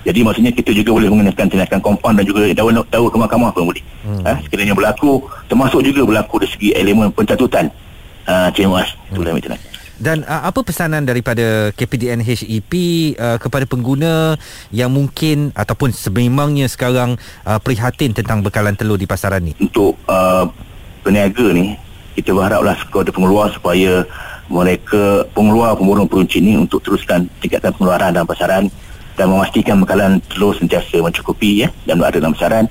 jadi 0.06 0.18
maksudnya 0.22 0.52
kita 0.54 0.70
juga 0.70 0.90
boleh 0.94 1.08
mengenakan 1.10 1.46
tindakan 1.50 1.80
kompon 1.82 2.12
dan 2.14 2.24
juga 2.28 2.46
daun 2.54 2.78
daun 2.86 3.08
ke 3.10 3.18
mahkamah 3.18 3.50
pun 3.50 3.72
boleh 3.72 3.82
hmm. 4.04 4.22
ha, 4.22 4.38
sekiranya 4.44 4.74
berlaku 4.76 5.24
termasuk 5.48 5.80
juga 5.82 6.04
berlaku 6.04 6.44
dari 6.44 6.50
segi 6.52 6.68
elemen 6.76 7.08
pencatutan 7.10 7.72
ha, 8.28 8.52
Cik 8.52 8.68
hmm. 8.68 9.16
boleh 9.16 9.30
ambil 9.32 9.44
tindakan 9.44 9.70
Dan 9.96 10.28
uh, 10.28 10.44
apa 10.44 10.60
pesanan 10.60 11.08
daripada 11.08 11.72
KPDN 11.72 12.20
HEP 12.20 12.72
uh, 13.16 13.40
kepada 13.40 13.64
pengguna 13.64 14.36
yang 14.68 14.92
mungkin 14.92 15.56
ataupun 15.56 15.88
sememangnya 15.88 16.68
sekarang 16.68 17.16
uh, 17.48 17.56
prihatin 17.56 18.12
tentang 18.12 18.44
bekalan 18.44 18.76
telur 18.76 19.00
di 19.00 19.08
pasaran 19.08 19.40
ni? 19.40 19.56
Untuk 19.56 19.96
uh, 20.04 20.44
peniaga 21.00 21.48
ni, 21.56 21.80
kita 22.16 22.32
berharaplah 22.32 22.74
kepada 22.80 23.12
pengeluar 23.12 23.52
supaya 23.52 24.08
mereka 24.48 25.28
pengeluar 25.36 25.76
pemurung 25.76 26.08
peruncit 26.08 26.40
ni 26.40 26.56
untuk 26.56 26.80
teruskan 26.80 27.28
tingkatkan 27.44 27.76
pengeluaran 27.76 28.16
dalam 28.16 28.24
pasaran 28.24 28.64
dan 29.16 29.26
memastikan 29.28 29.76
bekalan 29.84 30.22
telur 30.32 30.56
sentiasa 30.56 31.02
mencukupi 31.04 31.66
ya 31.66 31.68
dan 31.84 32.00
berada 32.00 32.16
dalam 32.16 32.32
pasaran 32.32 32.64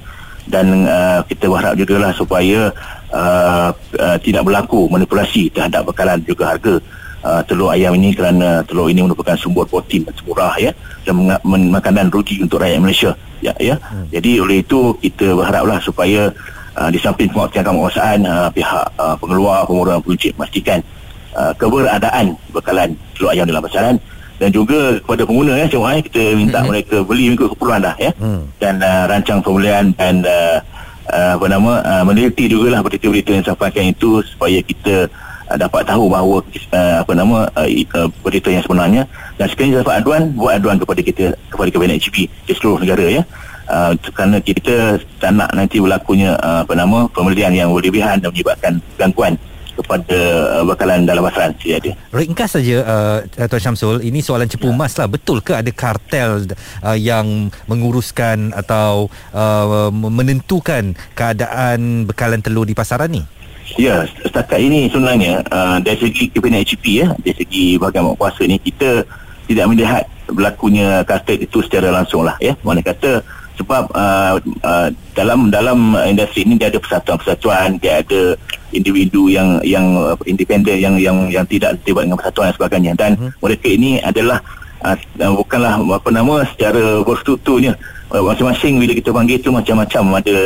dan 0.46 0.86
uh, 0.86 1.20
kita 1.26 1.50
berharap 1.50 1.74
juga 1.78 1.96
lah 1.98 2.12
supaya 2.14 2.70
uh, 3.10 3.70
uh, 3.98 4.18
tidak 4.22 4.46
berlaku 4.46 4.86
manipulasi 4.90 5.50
terhadap 5.50 5.90
bekalan 5.90 6.22
juga 6.22 6.54
harga 6.54 6.74
uh, 7.26 7.42
telur 7.50 7.74
ayam 7.74 7.98
ini 7.98 8.14
kerana 8.14 8.62
telur 8.64 8.88
ini 8.88 9.02
merupakan 9.02 9.34
sumber 9.36 9.66
protein 9.66 10.06
dan 10.06 10.14
murah 10.24 10.54
ya 10.62 10.72
dan 11.02 11.18
makanan 11.46 12.14
rugi 12.14 12.46
untuk 12.46 12.62
rakyat 12.62 12.78
Malaysia 12.78 13.12
ya 13.42 13.54
ya 13.58 13.76
hmm. 13.82 14.14
jadi 14.14 14.32
oleh 14.46 14.62
itu 14.62 14.94
kita 15.02 15.34
berharaplah 15.34 15.82
supaya 15.82 16.30
uh, 16.76 16.90
di 16.92 17.00
samping 17.00 17.32
penguatkan 17.32 17.64
penguasaan 17.64 18.20
uh, 18.28 18.50
pihak 18.52 18.86
uh, 19.00 19.16
pengeluar 19.18 19.64
pemurah 19.66 19.98
peruncit 20.04 20.36
memastikan 20.36 20.80
uh, 21.36 21.52
keberadaan 21.56 22.36
bekalan 22.52 22.94
telur 23.16 23.32
ayam 23.32 23.48
dalam 23.48 23.64
pasaran 23.64 23.96
dan 24.36 24.52
juga 24.52 25.00
kepada 25.00 25.24
pengguna 25.24 25.56
ya 25.56 25.68
cuma 25.72 25.96
kita 25.96 26.36
minta 26.36 26.60
mm-hmm. 26.60 26.68
mereka 26.68 26.98
beli 27.08 27.32
mengikut 27.32 27.56
keperluan 27.56 27.80
dah 27.80 27.96
ya 27.96 28.12
mm. 28.20 28.42
dan 28.60 28.84
uh, 28.84 29.04
rancang 29.08 29.40
pembelian 29.40 29.96
dan 29.96 30.28
uh, 30.28 30.60
uh, 31.12 31.32
apa 31.40 31.46
nama 31.48 31.72
uh, 31.84 32.04
meneliti 32.04 32.52
jugalah 32.52 32.84
berita-berita 32.84 33.32
yang 33.32 33.46
sampaikan 33.48 33.88
itu 33.88 34.20
supaya 34.28 34.60
kita 34.60 35.08
uh, 35.48 35.58
dapat 35.58 35.88
tahu 35.88 36.12
bahawa 36.12 36.44
uh, 36.76 36.96
apa 37.00 37.12
nama 37.16 37.48
uh, 37.56 37.68
uh, 37.96 38.10
berita 38.28 38.52
yang 38.52 38.64
sebenarnya 38.68 39.08
dan 39.40 39.48
sekiranya 39.48 39.88
dapat 39.88 40.04
aduan 40.04 40.22
buat 40.36 40.60
aduan 40.60 40.78
kepada 40.84 41.00
kita 41.00 41.26
kepada 41.48 41.70
Kabinet 41.72 42.04
HB 42.04 42.16
di 42.28 42.54
seluruh 42.56 42.84
negara 42.84 43.08
ya 43.08 43.24
Uh, 43.66 43.98
kerana 44.14 44.38
kita 44.38 45.02
tak 45.18 45.34
nak 45.34 45.50
nanti 45.58 45.82
berlakunya 45.82 46.38
uh, 46.38 46.62
apa 46.62 46.78
nama 46.78 47.10
pembelian 47.10 47.50
yang 47.50 47.74
berlebihan 47.74 48.22
dan 48.22 48.30
menyebabkan 48.30 48.78
gangguan 48.94 49.34
kepada 49.76 50.20
uh, 50.56 50.64
bakalan 50.64 51.04
dalam 51.04 51.26
pasaran 51.26 51.52
saya 51.60 51.82
ada. 51.84 51.92
Ringkas 52.16 52.56
saja 52.56 52.76
uh, 52.86 53.18
Tuan 53.50 53.62
Syamsul, 53.62 54.06
ini 54.08 54.24
soalan 54.24 54.48
cepu 54.48 54.72
emas 54.72 54.96
lah. 54.96 55.10
Betul 55.12 55.44
ke 55.44 55.52
ada 55.52 55.68
kartel 55.76 56.48
uh, 56.86 56.98
yang 56.98 57.52
menguruskan 57.68 58.56
atau 58.56 59.12
uh, 59.36 59.92
menentukan 59.92 60.96
keadaan 61.14 62.08
bekalan 62.08 62.40
telur 62.40 62.64
di 62.64 62.74
pasaran 62.78 63.12
ni? 63.12 63.24
Ya, 63.76 64.06
setakat 64.22 64.62
ini 64.62 64.88
sebenarnya 64.88 65.42
uh, 65.50 65.82
dari 65.82 65.98
segi 65.98 66.30
Kabinet 66.32 66.70
HP 66.70 67.02
ya, 67.02 67.10
dari 67.18 67.36
segi 67.36 67.82
bahagian 67.82 68.14
kuasa 68.16 68.46
ni 68.46 68.62
kita 68.62 69.04
tidak 69.50 69.66
melihat 69.74 70.04
berlakunya 70.30 71.02
kartel 71.04 71.42
itu 71.42 71.60
secara 71.66 71.92
langsung 71.92 72.24
lah 72.24 72.38
ya. 72.40 72.54
Mana 72.62 72.86
kata 72.86 73.26
sebab 73.56 73.92
uh, 73.96 74.36
uh, 74.64 74.88
dalam 75.16 75.50
dalam 75.52 75.96
industri 76.08 76.44
ini 76.44 76.60
dia 76.60 76.68
ada 76.68 76.80
persatuan-persatuan, 76.80 77.80
dia 77.80 78.04
ada 78.04 78.36
individu 78.76 79.32
yang 79.32 79.64
yang 79.64 79.96
uh, 79.96 80.16
independen 80.28 80.76
yang 80.76 80.96
yang 81.00 81.18
yang 81.32 81.46
tidak 81.48 81.80
terlibat 81.82 82.12
dengan 82.12 82.20
persatuan 82.20 82.46
dan 82.52 82.56
sebagainya 82.60 82.92
dan 83.00 83.12
uh-huh. 83.16 83.32
mereka 83.40 83.68
ini 83.72 84.04
adalah 84.04 84.44
uh, 84.84 84.96
bukanlah 85.32 85.80
apa 85.80 86.10
nama 86.12 86.44
secara 86.52 87.02
berstrukturnya 87.02 87.80
uh, 88.12 88.22
masing-masing 88.22 88.76
bila 88.82 88.92
kita 88.92 89.10
panggil 89.16 89.38
itu 89.40 89.50
macam-macam 89.50 90.20
ada 90.20 90.38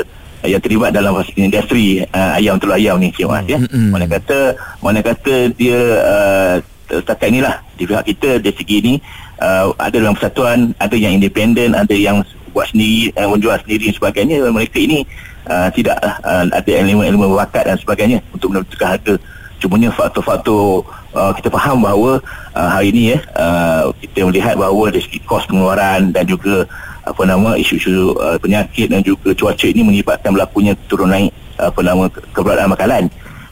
yang 0.48 0.62
terlibat 0.64 0.96
dalam 0.96 1.12
industri 1.36 2.06
uh, 2.16 2.40
ayam 2.40 2.56
telur 2.62 2.80
ayam 2.80 2.96
ni 3.02 3.12
cik 3.12 3.28
Mas 3.28 3.44
ya 3.50 3.60
uh-huh. 3.60 3.90
mana 3.92 4.06
kata 4.06 4.56
mana 4.80 5.00
kata 5.02 5.52
dia 5.58 5.80
uh, 6.06 6.56
setakat 6.90 7.30
inilah 7.30 7.56
di 7.78 7.84
pihak 7.86 8.06
kita 8.06 8.30
dari 8.42 8.56
segi 8.56 8.76
ini 8.82 8.94
uh, 9.42 9.74
ada 9.78 9.98
dalam 10.00 10.16
persatuan 10.16 10.74
ada 10.82 10.96
yang 10.98 11.18
independen 11.18 11.78
ada 11.78 11.94
yang 11.94 12.24
buat 12.52 12.70
sendiri 12.70 13.14
uh, 13.16 13.30
menjual 13.30 13.58
sendiri 13.64 13.90
dan 13.90 13.96
sebagainya. 13.96 14.36
Mereka 14.50 14.78
ini 14.78 15.06
uh, 15.48 15.70
tidak 15.74 15.98
uh, 16.02 16.46
ada 16.50 16.72
elemen-elemen 16.72 17.34
bakat 17.38 17.70
dan 17.70 17.78
sebagainya 17.78 18.18
untuk 18.34 18.54
menentukan 18.54 18.98
harga. 18.98 19.16
Cumanya 19.60 19.92
faktor-faktor 19.92 20.88
uh, 21.12 21.32
kita 21.36 21.52
faham 21.52 21.84
bahawa 21.84 22.24
uh, 22.56 22.70
hari 22.72 22.96
ini 22.96 23.20
uh, 23.36 23.92
kita 24.00 24.24
melihat 24.24 24.56
bahawa 24.56 24.88
dari 24.88 25.04
segi 25.04 25.20
kos 25.28 25.44
pengeluaran 25.52 26.16
dan 26.16 26.24
juga 26.24 26.64
apa 27.04 27.22
nama 27.28 27.60
isu-isu 27.60 28.16
uh, 28.16 28.40
penyakit 28.40 28.88
dan 28.88 29.04
juga 29.04 29.36
cuaca 29.36 29.68
ini 29.68 29.82
menyebabkan 29.84 30.32
berlakunya 30.32 30.78
turun 30.88 31.12
naik 31.12 31.34
apa 31.60 31.80
nama 31.84 32.08
keberadaan 32.32 32.72
makanan 32.72 33.04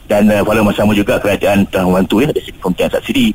dan 0.08 0.24
uh, 0.32 0.40
pada 0.40 0.64
masa 0.64 0.80
sama 0.80 0.96
juga 0.96 1.20
kerajaan 1.20 1.68
telah 1.68 1.84
membantu 1.84 2.24
ya 2.24 2.32
dari 2.32 2.40
segi 2.40 2.56
pemberian 2.56 2.88
subsidi 2.88 3.26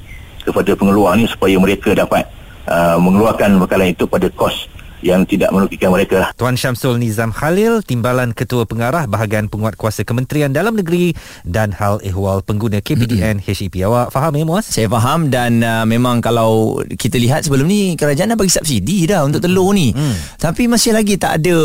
kepada 0.43 0.71
pengeluar 0.73 1.13
ni 1.15 1.29
supaya 1.29 1.55
mereka 1.61 1.93
dapat 1.93 2.25
uh, 2.67 2.97
mengeluarkan 2.97 3.61
makanan 3.61 3.93
itu 3.93 4.09
pada 4.09 4.27
kos 4.33 4.65
yang 5.03 5.27
tidak 5.27 5.51
merugikan 5.51 5.91
mereka. 5.91 6.31
Tuan 6.39 6.55
Syamsul 6.55 6.97
Nizam 6.97 7.35
Khalil, 7.35 7.83
Timbalan 7.83 8.31
Ketua 8.31 8.63
Pengarah 8.63 9.05
Bahagian 9.05 9.51
Penguatkuasa 9.51 10.07
Kementerian 10.07 10.55
Dalam 10.55 10.79
Negeri 10.79 11.11
dan 11.43 11.75
Hal 11.75 11.99
Ehwal 12.01 12.41
Pengguna 12.41 12.79
KPDN. 12.79 13.43
HEP. 13.43 13.83
Awak 13.83 14.15
faham 14.15 14.31
ya 14.39 14.45
Muaz? 14.47 14.71
Saya 14.71 14.87
faham 14.87 15.27
dan 15.27 15.59
uh, 15.59 15.83
memang 15.83 16.23
kalau 16.23 16.79
kita 16.95 17.19
lihat 17.19 17.43
sebelum 17.43 17.67
ni 17.67 17.99
kerajaan 17.99 18.31
dah 18.31 18.39
bagi 18.39 18.55
subsidi 18.55 19.03
dah 19.03 19.27
untuk 19.27 19.43
telur 19.43 19.75
ni. 19.75 19.91
Mm. 19.91 20.15
Tapi 20.39 20.71
masih 20.71 20.95
lagi 20.95 21.19
tak 21.19 21.43
ada 21.43 21.57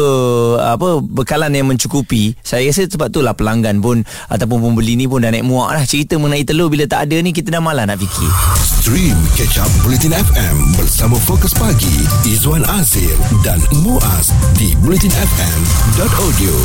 apa 0.75 0.99
bekalan 0.99 1.55
yang 1.55 1.71
mencukupi. 1.71 2.35
Saya 2.43 2.67
rasa 2.69 2.91
sebab 2.91 3.09
itulah 3.09 3.39
pelanggan 3.39 3.79
pun 3.79 4.03
ataupun 4.27 4.59
pembeli 4.59 4.99
ni 4.99 5.07
pun 5.07 5.23
dah 5.23 5.31
naik 5.31 5.47
muak 5.47 5.79
dah 5.79 5.85
cerita 5.87 6.19
mengenai 6.19 6.43
telur 6.43 6.67
bila 6.67 6.91
tak 6.91 7.07
ada 7.07 7.17
ni 7.23 7.31
kita 7.31 7.55
dah 7.55 7.63
malas 7.63 7.87
nak 7.87 8.03
fikir. 8.03 8.31
Stream 8.83 9.19
Catch 9.37 9.61
Up 9.61 9.71
Bulletin 9.85 10.17
FM 10.17 10.57
bersama 10.81 11.21
Fokus 11.21 11.53
Pagi 11.53 12.09
Izwan 12.25 12.65
Azir 12.81 13.15
dan 13.45 13.61
Muaz 13.85 14.33
di 14.57 14.73
bulletinfm.audio. 14.81 16.57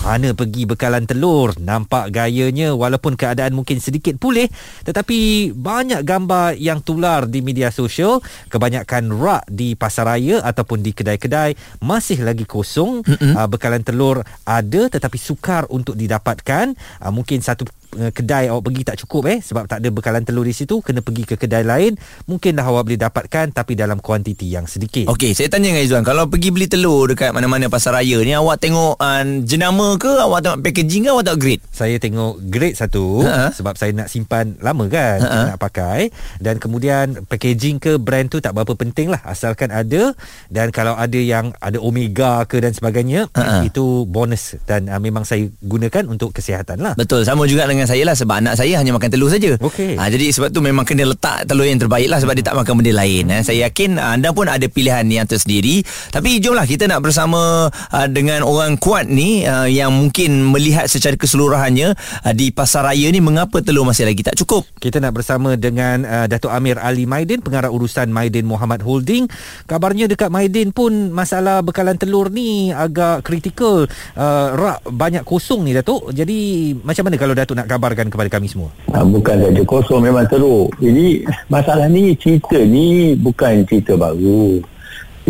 Mana 0.00 0.34
pergi 0.34 0.66
bekalan 0.66 1.06
telur. 1.06 1.54
Nampak 1.60 2.10
gayanya 2.10 2.72
Walaupun 2.74 3.20
keadaan 3.20 3.52
mungkin 3.52 3.84
sedikit 3.84 4.16
pulih 4.16 4.48
Tetapi 4.88 5.52
Banyak 5.52 6.02
gambar 6.02 6.56
yang 6.56 6.80
tular 6.80 7.28
di 7.28 7.44
media 7.44 7.68
sosial. 7.68 8.24
Kebanyakan 8.48 9.12
rak 9.12 9.44
di 9.52 9.76
pasaraya 9.76 10.40
Ataupun 10.40 10.80
di 10.80 10.96
kedai-kedai 10.96 11.84
Masih 11.84 12.24
lagi 12.24 12.48
kosong. 12.48 13.04
Uh, 13.06 13.46
Bekalan 13.46 13.84
telur 13.84 14.24
ada 14.48 14.82
Tetapi 14.88 15.20
sukar 15.20 15.68
untuk 15.68 15.94
didapatkan. 15.94 16.74
Uh, 17.04 17.12
Mungkin 17.12 17.44
satu 17.44 17.68
kedai 17.90 18.46
awak 18.48 18.62
pergi 18.66 18.82
tak 18.86 18.96
cukup 19.02 19.22
eh 19.26 19.38
sebab 19.42 19.66
tak 19.66 19.82
ada 19.82 19.88
bekalan 19.90 20.22
telur 20.22 20.46
di 20.46 20.54
situ 20.54 20.78
kena 20.78 21.02
pergi 21.02 21.26
ke 21.26 21.34
kedai 21.34 21.66
lain 21.66 21.98
mungkinlah 22.26 22.62
awak 22.62 22.86
boleh 22.86 23.00
dapatkan 23.00 23.50
tapi 23.50 23.74
dalam 23.74 23.98
kuantiti 23.98 24.46
yang 24.46 24.64
sedikit 24.64 25.10
Okey, 25.10 25.34
saya 25.34 25.50
tanya 25.50 25.70
dengan 25.70 25.82
Izzuan, 25.82 26.04
kalau 26.04 26.26
pergi 26.26 26.50
beli 26.50 26.66
telur 26.66 27.10
dekat 27.10 27.30
mana-mana 27.30 27.66
pasar 27.66 27.94
raya 27.94 28.18
ni 28.22 28.30
awak 28.30 28.58
tengok 28.58 28.94
uh, 28.96 29.24
jenama 29.42 29.94
ke, 29.96 30.10
awak 30.10 30.40
tengok 30.42 30.58
packaging 30.62 31.02
ke, 31.06 31.10
awak 31.10 31.24
tengok 31.26 31.40
grade? 31.40 31.62
saya 31.70 31.96
tengok 31.96 32.32
grade 32.46 32.76
satu 32.76 33.22
Ha-ha. 33.26 33.46
sebab 33.50 33.74
saya 33.74 33.90
nak 33.94 34.08
simpan 34.08 34.54
lama 34.60 34.86
kan 34.86 35.18
Ha-ha. 35.22 35.40
nak 35.54 35.58
pakai 35.58 36.10
dan 36.38 36.58
kemudian 36.58 37.26
packaging 37.26 37.78
ke 37.78 37.96
brand 37.96 38.26
tu 38.26 38.38
tak 38.38 38.52
berapa 38.52 38.74
penting 38.74 39.10
lah 39.10 39.20
asalkan 39.24 39.70
ada 39.70 40.12
dan 40.50 40.70
kalau 40.70 40.94
ada 40.94 41.16
yang 41.16 41.50
ada 41.58 41.78
omega 41.78 42.42
ke 42.46 42.58
dan 42.58 42.72
sebagainya 42.72 43.26
Ha-ha. 43.34 43.62
itu 43.62 44.04
bonus 44.06 44.56
dan 44.64 44.86
uh, 44.88 44.98
memang 44.98 45.22
saya 45.22 45.46
gunakan 45.60 46.06
untuk 46.06 46.32
kesihatan 46.32 46.80
lah 46.80 46.94
Betul, 46.94 47.22
sama 47.24 47.46
juga 47.46 47.66
dengan 47.66 47.79
saya 47.86 48.02
lah 48.04 48.16
sebab 48.16 48.42
anak 48.42 48.54
saya 48.58 48.80
hanya 48.80 48.92
makan 48.96 49.08
telur 49.12 49.30
saja. 49.30 49.54
Okey. 49.60 49.96
Ha, 49.96 50.10
jadi 50.10 50.32
sebab 50.34 50.48
tu 50.50 50.60
memang 50.64 50.84
kena 50.84 51.06
letak 51.06 51.46
telur 51.46 51.68
yang 51.68 51.78
terbaik 51.78 52.08
lah 52.10 52.18
sebab 52.18 52.34
dia 52.36 52.44
tak 52.50 52.56
makan 52.58 52.74
benda 52.82 52.92
lain. 52.92 53.24
Eh. 53.30 53.40
Saya 53.46 53.70
yakin 53.70 53.96
ah, 53.96 54.18
anda 54.18 54.34
pun 54.34 54.50
ada 54.50 54.66
pilihan 54.66 55.06
yang 55.06 55.24
tersendiri. 55.24 55.86
Tapi 56.10 56.42
jomlah 56.42 56.66
kita 56.66 56.90
nak 56.90 57.00
bersama 57.00 57.70
uh, 57.70 58.08
dengan 58.10 58.42
orang 58.42 58.74
kuat 58.76 59.06
ni 59.06 59.46
uh, 59.46 59.70
yang 59.70 59.94
mungkin 59.94 60.50
melihat 60.50 60.90
secara 60.90 61.14
keseluruhannya 61.14 61.94
uh, 61.96 62.34
di 62.34 62.50
pasar 62.50 62.90
raya 62.90 63.06
ni 63.14 63.22
mengapa 63.22 63.62
telur 63.62 63.86
masih 63.86 64.10
lagi 64.10 64.26
tak 64.26 64.34
cukup. 64.42 64.66
Kita 64.82 64.98
nak 64.98 65.14
bersama 65.14 65.54
dengan 65.54 66.02
uh, 66.02 66.26
Datuk 66.26 66.50
Amir 66.50 66.82
Ali 66.82 67.06
Maidin, 67.06 67.38
pengarah 67.40 67.70
urusan 67.70 68.10
Maidin 68.10 68.50
Muhammad 68.50 68.82
Holding. 68.82 69.30
Kabarnya 69.70 70.10
dekat 70.10 70.34
Maidin 70.34 70.74
pun 70.74 71.14
masalah 71.14 71.62
bekalan 71.62 71.94
telur 71.94 72.26
ni 72.34 72.74
agak 72.74 73.22
kritikal. 73.22 73.86
Uh, 74.18 74.48
rak 74.58 74.82
banyak 74.90 75.22
kosong 75.22 75.62
ni 75.62 75.70
Datuk. 75.70 76.10
Jadi 76.10 76.74
macam 76.82 77.06
mana 77.06 77.16
kalau 77.16 77.34
Datuk 77.38 77.54
nak 77.54 77.69
kabarkan 77.70 78.10
kepada 78.10 78.26
kami 78.26 78.50
semua? 78.50 78.74
Ha, 78.90 79.06
bukan 79.06 79.38
saja 79.38 79.62
kosong 79.62 80.02
memang 80.02 80.26
teruk. 80.26 80.74
Jadi 80.82 81.22
masalah 81.46 81.86
ni 81.86 82.18
cerita 82.18 82.58
ni 82.58 83.14
bukan 83.14 83.62
cerita 83.70 83.94
baru. 83.94 84.58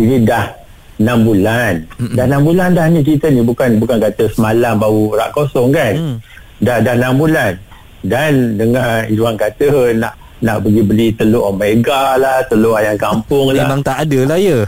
Ini 0.01 0.25
dah 0.25 0.49
6 0.97 1.05
bulan. 1.21 1.73
Mm-mm. 2.01 2.17
Dah 2.17 2.25
6 2.25 2.47
bulan 2.49 2.69
dah 2.73 2.85
ni 2.89 3.05
cerita 3.05 3.29
ni 3.29 3.45
bukan 3.45 3.77
bukan 3.77 3.97
kata 4.01 4.23
semalam 4.33 4.81
baru 4.81 5.13
rak 5.13 5.29
kosong 5.37 5.69
kan. 5.69 5.93
Mm. 5.93 6.17
Dah 6.65 6.77
dah 6.81 6.93
6 6.97 7.21
bulan. 7.21 7.53
Dan 8.01 8.57
dengar 8.57 9.05
Izwan 9.13 9.37
kata 9.37 9.93
nak 9.93 10.13
nak 10.41 10.57
pergi 10.65 10.81
beli 10.81 11.07
telur 11.13 11.53
omega 11.53 12.17
lah, 12.17 12.41
telur 12.49 12.73
ayam 12.73 12.97
kampung 12.97 13.53
lah. 13.53 13.69
Memang 13.69 13.85
tak 13.85 14.09
ada 14.09 14.19
lah 14.25 14.39
ya. 14.41 14.65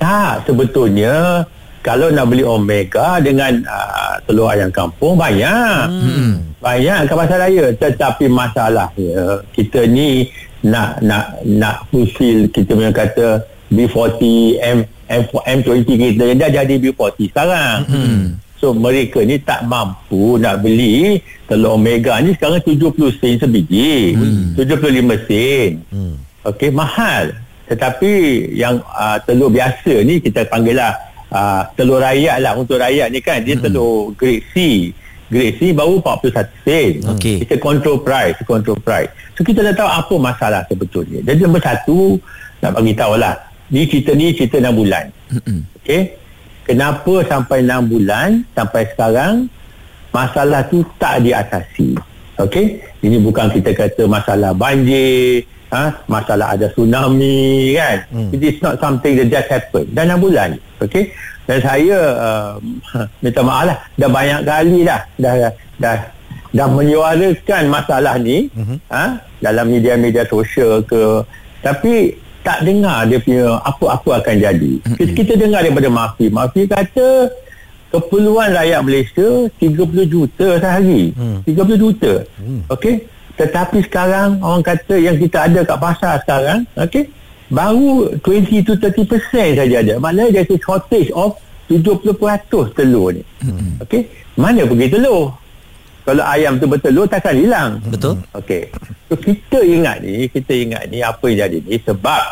Tak, 0.00 0.48
sebetulnya 0.48 1.44
kalau 1.82 2.08
nak 2.14 2.30
beli 2.30 2.46
omega 2.46 3.18
dengan 3.18 3.66
uh, 3.66 4.14
telur 4.24 4.48
ayam 4.48 4.70
kampung 4.70 5.18
banyak 5.18 5.90
hmm. 5.90 6.62
banyak 6.62 7.10
ke 7.10 7.12
pasar 7.12 7.38
raya 7.42 7.74
tetapi 7.74 8.30
masalahnya 8.30 9.42
kita 9.50 9.84
ni 9.90 10.30
nak 10.62 11.02
nak 11.02 11.42
nak 11.42 11.90
fulfill 11.90 12.46
kita 12.54 12.78
punya 12.78 12.94
kata 12.94 13.42
B40 13.74 14.22
M, 14.62 14.78
M 15.10 15.22
M20 15.26 15.90
kita 15.90 16.24
dah 16.38 16.50
jadi 16.62 16.74
B40 16.78 17.18
sekarang 17.34 17.78
hmm. 17.90 18.22
so 18.62 18.70
mereka 18.70 19.18
ni 19.26 19.42
tak 19.42 19.66
mampu 19.66 20.38
nak 20.38 20.62
beli 20.62 21.18
telur 21.50 21.74
omega 21.74 22.22
ni 22.22 22.38
sekarang 22.38 22.62
70 22.62 22.94
sen 23.18 23.34
sebiji 23.42 24.14
hmm. 24.14 24.54
75 24.54 25.26
sen 25.26 25.82
hmm. 25.90 26.14
okey 26.46 26.70
mahal 26.70 27.34
tetapi 27.66 28.12
yang 28.54 28.78
uh, 28.86 29.18
telur 29.26 29.50
biasa 29.50 30.06
ni 30.06 30.22
kita 30.22 30.46
panggil 30.46 30.78
lah 30.78 30.94
uh, 31.32 31.62
telur 31.74 31.98
rakyat 31.98 32.38
lah 32.44 32.52
untuk 32.54 32.78
rakyat 32.78 33.08
ni 33.08 33.18
kan 33.24 33.40
dia 33.42 33.56
hmm. 33.56 33.64
telur 33.64 34.12
grade 34.14 34.44
C 34.52 34.56
grade 35.32 35.56
C 35.56 35.72
baru 35.72 35.98
41 36.04 36.64
sen 36.64 36.92
Okey. 37.16 37.36
kita 37.48 37.56
control 37.58 37.98
price 38.04 38.36
control 38.44 38.78
price 38.78 39.10
so 39.34 39.40
kita 39.42 39.64
dah 39.64 39.74
tahu 39.74 39.88
apa 39.88 40.14
masalah 40.20 40.62
sebetulnya 40.68 41.24
jadi 41.24 41.48
nombor 41.48 41.64
satu 41.64 42.20
nak 42.62 42.78
bagi 42.78 42.94
tahu 42.94 43.16
lah 43.18 43.34
ni 43.72 43.88
cerita 43.88 44.12
ni 44.12 44.36
cerita 44.36 44.60
6 44.60 44.70
bulan 44.76 45.04
Okey. 45.82 46.02
Kenapa 46.62 47.26
sampai 47.26 47.66
6 47.66 47.90
bulan 47.90 48.28
sampai 48.54 48.86
sekarang 48.94 49.50
masalah 50.14 50.62
tu 50.70 50.86
tak 51.00 51.26
diatasi. 51.26 51.98
Okey. 52.38 52.78
Ini 53.02 53.18
bukan 53.18 53.50
kita 53.50 53.74
kata 53.74 54.06
masalah 54.06 54.54
banjir, 54.54 55.42
ha? 55.72 55.84
masalah 56.06 56.54
ada 56.54 56.68
tsunami 56.70 57.72
kan. 57.74 57.96
Hmm. 58.12 58.30
It 58.36 58.42
is 58.44 58.56
not 58.60 58.78
something 58.78 59.16
that 59.16 59.26
just 59.32 59.48
happen. 59.48 59.88
Dah 59.96 60.04
6 60.04 60.20
bulan. 60.20 60.60
Okey. 60.84 61.10
Dan 61.48 61.58
saya 61.58 61.98
uh, 62.20 62.50
minta 63.24 63.40
maaf 63.42 63.66
lah 63.66 63.78
dah 63.98 64.08
banyak 64.12 64.40
kali 64.46 64.78
dah 64.86 65.00
dah 65.18 65.34
dah 65.80 65.96
dah 66.52 66.68
menyuarakan 66.70 67.62
masalah 67.66 68.14
ni 68.20 68.46
uh-huh. 68.52 68.78
ha? 68.92 69.18
dalam 69.42 69.66
media-media 69.66 70.22
sosial 70.28 70.84
ke 70.86 71.24
tapi 71.64 72.14
tak 72.42 72.66
dengar 72.66 73.06
dia 73.06 73.22
punya 73.22 73.58
apa-apa 73.62 74.18
akan 74.18 74.34
jadi. 74.38 74.72
Kita, 74.98 75.10
kita 75.14 75.32
dengar 75.38 75.62
daripada 75.62 75.86
Mafi. 75.86 76.26
Mafi 76.26 76.66
kata 76.66 77.30
keperluan 77.94 78.50
rakyat 78.50 78.80
Malaysia 78.82 79.28
30 79.62 80.10
juta 80.10 80.58
sehari. 80.58 81.14
Hmm. 81.14 81.38
30 81.46 81.78
juta. 81.78 82.12
Hmm. 82.42 82.66
Okey. 82.66 83.06
Tetapi 83.40 83.78
sekarang 83.88 84.40
orang 84.44 84.62
kata 84.64 84.94
yang 85.00 85.16
kita 85.16 85.48
ada 85.48 85.60
kat 85.64 85.78
pasar 85.80 86.14
sekarang, 86.22 86.68
okey, 86.76 87.08
baru 87.48 88.12
20 88.20 88.66
to 88.68 88.72
30% 88.76 89.58
saja 89.58 89.76
ada. 89.80 89.94
Maknanya 90.00 90.40
there's 90.40 90.52
a 90.52 90.58
shortage 90.60 91.08
of 91.16 91.36
70% 91.68 92.16
telur 92.76 93.16
ni. 93.16 93.22
Hmm. 93.40 93.80
Okey. 93.84 94.08
Mana 94.36 94.64
pergi 94.64 94.88
telur? 94.92 95.36
Kalau 96.02 96.24
ayam 96.26 96.58
tu 96.58 96.66
bertelur 96.66 97.06
takkan 97.06 97.36
hilang. 97.38 97.78
Betul. 97.86 98.18
Okey. 98.34 98.68
So 99.08 99.14
kita 99.16 99.62
ingat 99.62 100.02
ni, 100.02 100.26
kita 100.28 100.52
ingat 100.52 100.82
ni 100.90 100.98
apa 101.00 101.24
yang 101.30 101.46
jadi 101.46 101.58
ni 101.62 101.76
sebab 101.78 102.24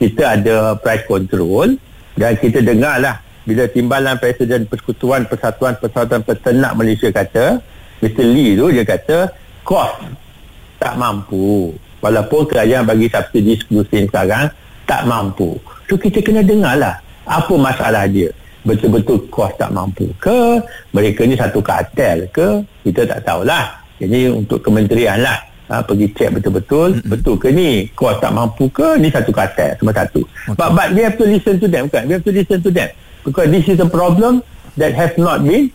kita 0.00 0.40
ada 0.40 0.74
price 0.80 1.04
control 1.04 1.76
dan 2.16 2.32
kita 2.40 2.64
dengar 2.64 2.96
lah 2.98 3.20
bila 3.44 3.68
timbalan 3.68 4.16
Presiden 4.16 4.64
Persekutuan 4.64 5.28
Persatuan 5.28 5.76
Persatuan 5.76 6.24
Peternak 6.24 6.72
Malaysia 6.72 7.08
kata 7.12 7.60
Mr. 8.00 8.24
Lee 8.24 8.56
tu 8.56 8.72
dia 8.72 8.84
kata 8.88 9.28
kos 9.66 10.00
tak 10.80 10.96
mampu. 10.96 11.76
Walaupun 12.00 12.48
kerajaan 12.48 12.88
bagi 12.88 13.12
subsidi 13.12 13.60
10 13.60 13.92
sen 13.92 14.04
sekarang 14.08 14.48
tak 14.88 15.04
mampu. 15.04 15.60
So 15.86 16.00
kita 16.00 16.24
kena 16.24 16.40
dengar 16.40 16.80
lah 16.80 16.96
apa 17.28 17.54
masalah 17.54 18.08
dia. 18.08 18.32
Betul-betul 18.64 19.28
kos 19.32 19.52
tak 19.56 19.72
mampu 19.72 20.08
ke? 20.20 20.60
Mereka 20.92 21.24
ni 21.24 21.36
satu 21.36 21.64
kartel 21.64 22.28
ke? 22.28 22.60
Kita 22.84 23.08
tak 23.08 23.24
tahulah. 23.24 23.80
Ini 24.00 24.32
untuk 24.32 24.60
kementerian 24.64 25.20
lah. 25.20 25.38
Ha, 25.70 25.86
pergi 25.86 26.10
cek 26.10 26.40
betul-betul. 26.40 26.98
Mm-hmm. 26.98 27.08
betul 27.08 27.34
ke 27.38 27.48
ni? 27.54 27.86
Kos 27.94 28.18
tak 28.20 28.32
mampu 28.34 28.68
ke? 28.72 28.98
Ni 28.98 29.08
satu 29.08 29.30
kartel 29.32 29.76
cuma 29.80 29.94
satu. 29.94 30.20
Okay. 30.24 30.56
but, 30.58 30.68
but 30.76 30.88
we 30.92 31.00
have 31.04 31.16
to 31.16 31.24
listen 31.24 31.56
to 31.56 31.68
them 31.68 31.88
kan? 31.88 32.04
We 32.04 32.18
have 32.18 32.26
to 32.26 32.32
listen 32.34 32.58
to 32.60 32.70
them. 32.72 32.90
Because 33.24 33.48
this 33.52 33.64
is 33.68 33.78
a 33.80 33.88
problem 33.88 34.44
that 34.76 34.92
has 34.96 35.12
not 35.16 35.44
been 35.44 35.72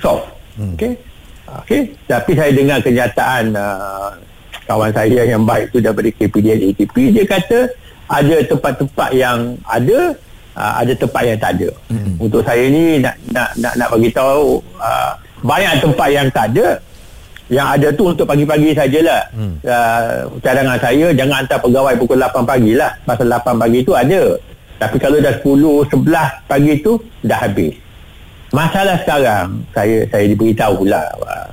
solved. 0.00 0.28
Mm. 0.56 0.76
okay? 0.76 0.92
Okay? 1.64 1.82
Tapi 2.04 2.32
saya 2.36 2.50
dengar 2.52 2.78
kenyataan 2.84 3.44
uh, 3.54 4.12
kawan 4.66 4.90
saya 4.90 5.22
yang 5.24 5.46
baik 5.46 5.70
tu 5.70 5.78
daripada 5.78 6.10
KPDN 6.10 6.74
ATP 6.74 6.94
dia 7.14 7.24
kata 7.24 7.58
ada 8.06 8.36
tempat-tempat 8.46 9.10
yang 9.14 9.58
ada 9.66 10.14
uh, 10.56 10.72
ada 10.80 10.92
tempat 10.96 11.22
yang 11.22 11.38
tak 11.38 11.50
ada. 11.60 11.68
Hmm. 11.92 12.14
Untuk 12.18 12.42
saya 12.42 12.64
ni 12.66 12.98
nak 12.98 13.14
nak 13.30 13.50
nak, 13.58 13.74
nak 13.76 13.88
bagi 13.92 14.10
tahu 14.10 14.62
uh, 14.78 15.10
banyak 15.44 15.74
tempat 15.84 16.08
yang 16.10 16.26
tak 16.32 16.46
ada. 16.56 16.80
Yang 17.46 17.68
ada 17.78 17.88
tu 17.94 18.04
untuk 18.10 18.26
pagi-pagi 18.26 18.74
sajalah. 18.74 19.22
Hmm. 19.30 19.54
Uh, 19.62 20.34
cadangan 20.42 20.78
saya 20.82 21.06
jangan 21.14 21.46
hantar 21.46 21.58
pegawai 21.62 21.94
pukul 21.94 22.18
8 22.18 22.42
pagi 22.42 22.72
lah. 22.74 22.90
Pasal 23.06 23.30
8 23.30 23.62
pagi 23.62 23.78
tu 23.86 23.92
ada. 23.94 24.22
Tapi 24.76 24.96
kalau 24.98 25.18
dah 25.22 25.34
10, 25.40 25.94
11 25.94 26.50
pagi 26.50 26.72
tu 26.82 26.92
dah 27.22 27.38
habis. 27.46 27.74
Masalah 28.50 28.98
sekarang 29.02 29.62
saya 29.74 30.06
saya 30.10 30.24
diberitahu 30.26 30.86
lah 30.86 31.06
uh, 31.22 31.48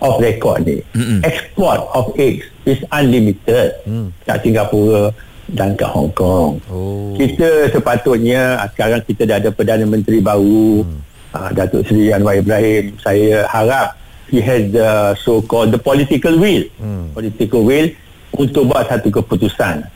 off 0.00 0.20
record 0.20 0.64
ni. 0.64 0.80
Hmm. 0.94 1.20
Export 1.24 1.80
of 1.94 2.12
eggs 2.18 2.46
is 2.64 2.80
unlimited. 2.92 3.74
Hmm. 3.84 4.14
Kat 4.24 4.44
Singapura 4.44 5.12
dan 5.48 5.72
ke 5.74 5.86
Hong 5.88 6.12
Kong. 6.12 6.60
Oh. 6.68 7.16
Kita 7.16 7.72
sepatutnya 7.72 8.60
ah, 8.60 8.68
sekarang 8.68 9.00
kita 9.04 9.24
dah 9.24 9.36
ada 9.40 9.50
Perdana 9.52 9.84
Menteri 9.88 10.20
baru 10.20 10.84
hmm. 10.84 10.98
uh, 11.32 11.50
Datuk 11.56 11.88
Seri 11.88 12.12
Anwar 12.12 12.36
Ibrahim. 12.36 12.96
Saya 13.00 13.48
harap 13.48 13.96
he 14.28 14.44
has 14.44 14.68
the 14.70 15.16
so 15.16 15.40
called 15.40 15.72
the 15.72 15.80
political 15.80 16.36
will. 16.36 16.64
Hmm. 16.76 17.08
Political 17.16 17.60
will 17.64 17.88
untuk 18.36 18.68
buat 18.68 18.84
satu 18.86 19.08
keputusan. 19.08 19.88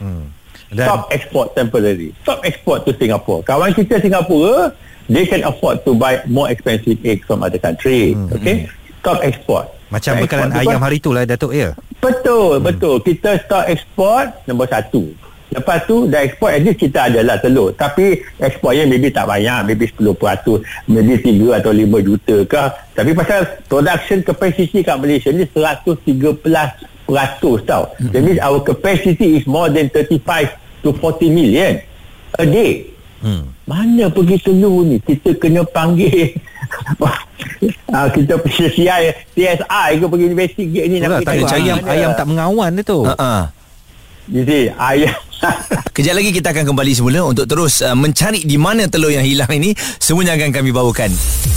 Hmm. 0.00 0.24
Dan 0.72 0.88
Stop 0.88 1.12
export 1.12 1.46
temporary. 1.52 2.16
Stop 2.24 2.40
export 2.48 2.88
to 2.88 2.96
Singapore. 2.96 3.44
Kawan 3.44 3.76
kita 3.76 4.00
Singapura, 4.00 4.72
they 5.04 5.28
can 5.28 5.44
afford 5.44 5.84
to 5.84 5.92
buy 5.92 6.24
more 6.24 6.48
expensive 6.48 6.96
eggs 7.04 7.28
from 7.28 7.44
other 7.44 7.60
country. 7.60 8.16
Hmm. 8.16 8.32
Okay? 8.32 8.72
Stop 9.02 9.18
export. 9.26 9.66
Macam 9.90 10.22
bekalan 10.22 10.54
ayam 10.54 10.78
hari 10.78 11.02
tu 11.02 11.10
lah 11.10 11.26
Datuk 11.26 11.50
ya? 11.50 11.74
Betul, 11.98 12.62
hmm. 12.62 12.64
betul. 12.70 12.96
Kita 13.02 13.34
start 13.42 13.66
ekspor 13.66 14.30
nombor 14.46 14.70
satu. 14.70 15.10
Lepas 15.50 15.84
tu 15.90 16.06
dah 16.06 16.22
ekspor 16.22 16.54
at 16.54 16.62
least 16.62 16.78
kita 16.78 17.10
adalah 17.10 17.34
telur. 17.42 17.74
Tapi 17.74 18.22
ekspornya 18.38 18.86
maybe 18.86 19.10
tak 19.10 19.26
banyak. 19.26 19.74
Maybe 19.74 19.90
10%. 19.90 20.06
Maybe 20.86 21.18
3 21.18 21.58
atau 21.58 21.74
5 21.74 21.98
juta 21.98 22.36
ke. 22.46 22.64
Tapi 22.94 23.10
pasal 23.10 23.40
production 23.66 24.22
capacity 24.22 24.86
kat 24.86 24.96
Malaysia 25.02 25.34
ni 25.34 25.50
113 25.50 25.98
tau. 27.66 27.84
Hmm. 27.98 28.10
That 28.14 28.22
means 28.22 28.38
our 28.38 28.62
capacity 28.62 29.42
is 29.42 29.44
more 29.50 29.66
than 29.66 29.90
35 29.90 30.86
to 30.86 30.94
40 30.94 31.26
million 31.26 31.82
a 32.38 32.46
day. 32.46 32.91
Hmm. 33.22 33.54
Mana 33.70 34.10
pergi 34.10 34.36
telur 34.42 34.82
ni? 34.82 34.98
Kita 34.98 35.38
kena 35.38 35.62
panggil 35.62 36.34
uh, 37.00 38.08
kita 38.14 38.34
CSI 38.42 39.14
CSI 39.38 39.90
ke 40.02 40.04
pergi 40.10 40.26
investigate 40.26 40.86
ni 40.90 40.96
nak 40.98 41.22
tak 41.22 41.38
ada 41.38 41.54
ayam 41.54 41.78
ayam 41.86 42.10
tak 42.18 42.26
mengawan 42.26 42.70
dia 42.74 42.82
tu. 42.82 43.06
Ha 43.06 43.14
uh-uh. 43.14 43.42
Jadi 44.26 44.70
ayam 44.74 45.14
Kejap 45.96 46.14
lagi 46.16 46.30
kita 46.32 46.54
akan 46.54 46.64
kembali 46.72 46.92
semula 46.94 47.20
untuk 47.26 47.44
terus 47.44 47.82
uh, 47.82 47.92
mencari 47.92 48.46
di 48.46 48.56
mana 48.56 48.86
telur 48.88 49.12
yang 49.12 49.26
hilang 49.26 49.50
ini. 49.52 49.74
Semuanya 49.98 50.38
akan 50.38 50.50
kami 50.54 50.70
bawakan. 50.70 51.10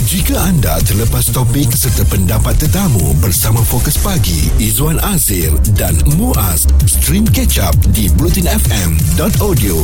Jika 0.06 0.38
anda 0.38 0.78
terlepas 0.86 1.30
topik 1.32 1.72
serta 1.74 2.06
pendapat 2.06 2.54
tetamu 2.58 3.16
bersama 3.18 3.62
Fokus 3.64 3.98
Pagi, 3.98 4.50
Izwan 4.60 5.00
Azir 5.02 5.50
dan 5.74 5.96
Muaz, 6.14 6.68
stream 6.86 7.26
catch 7.26 7.58
up 7.62 7.74
di 7.90 8.06
blutinfm.audio. 8.14 9.76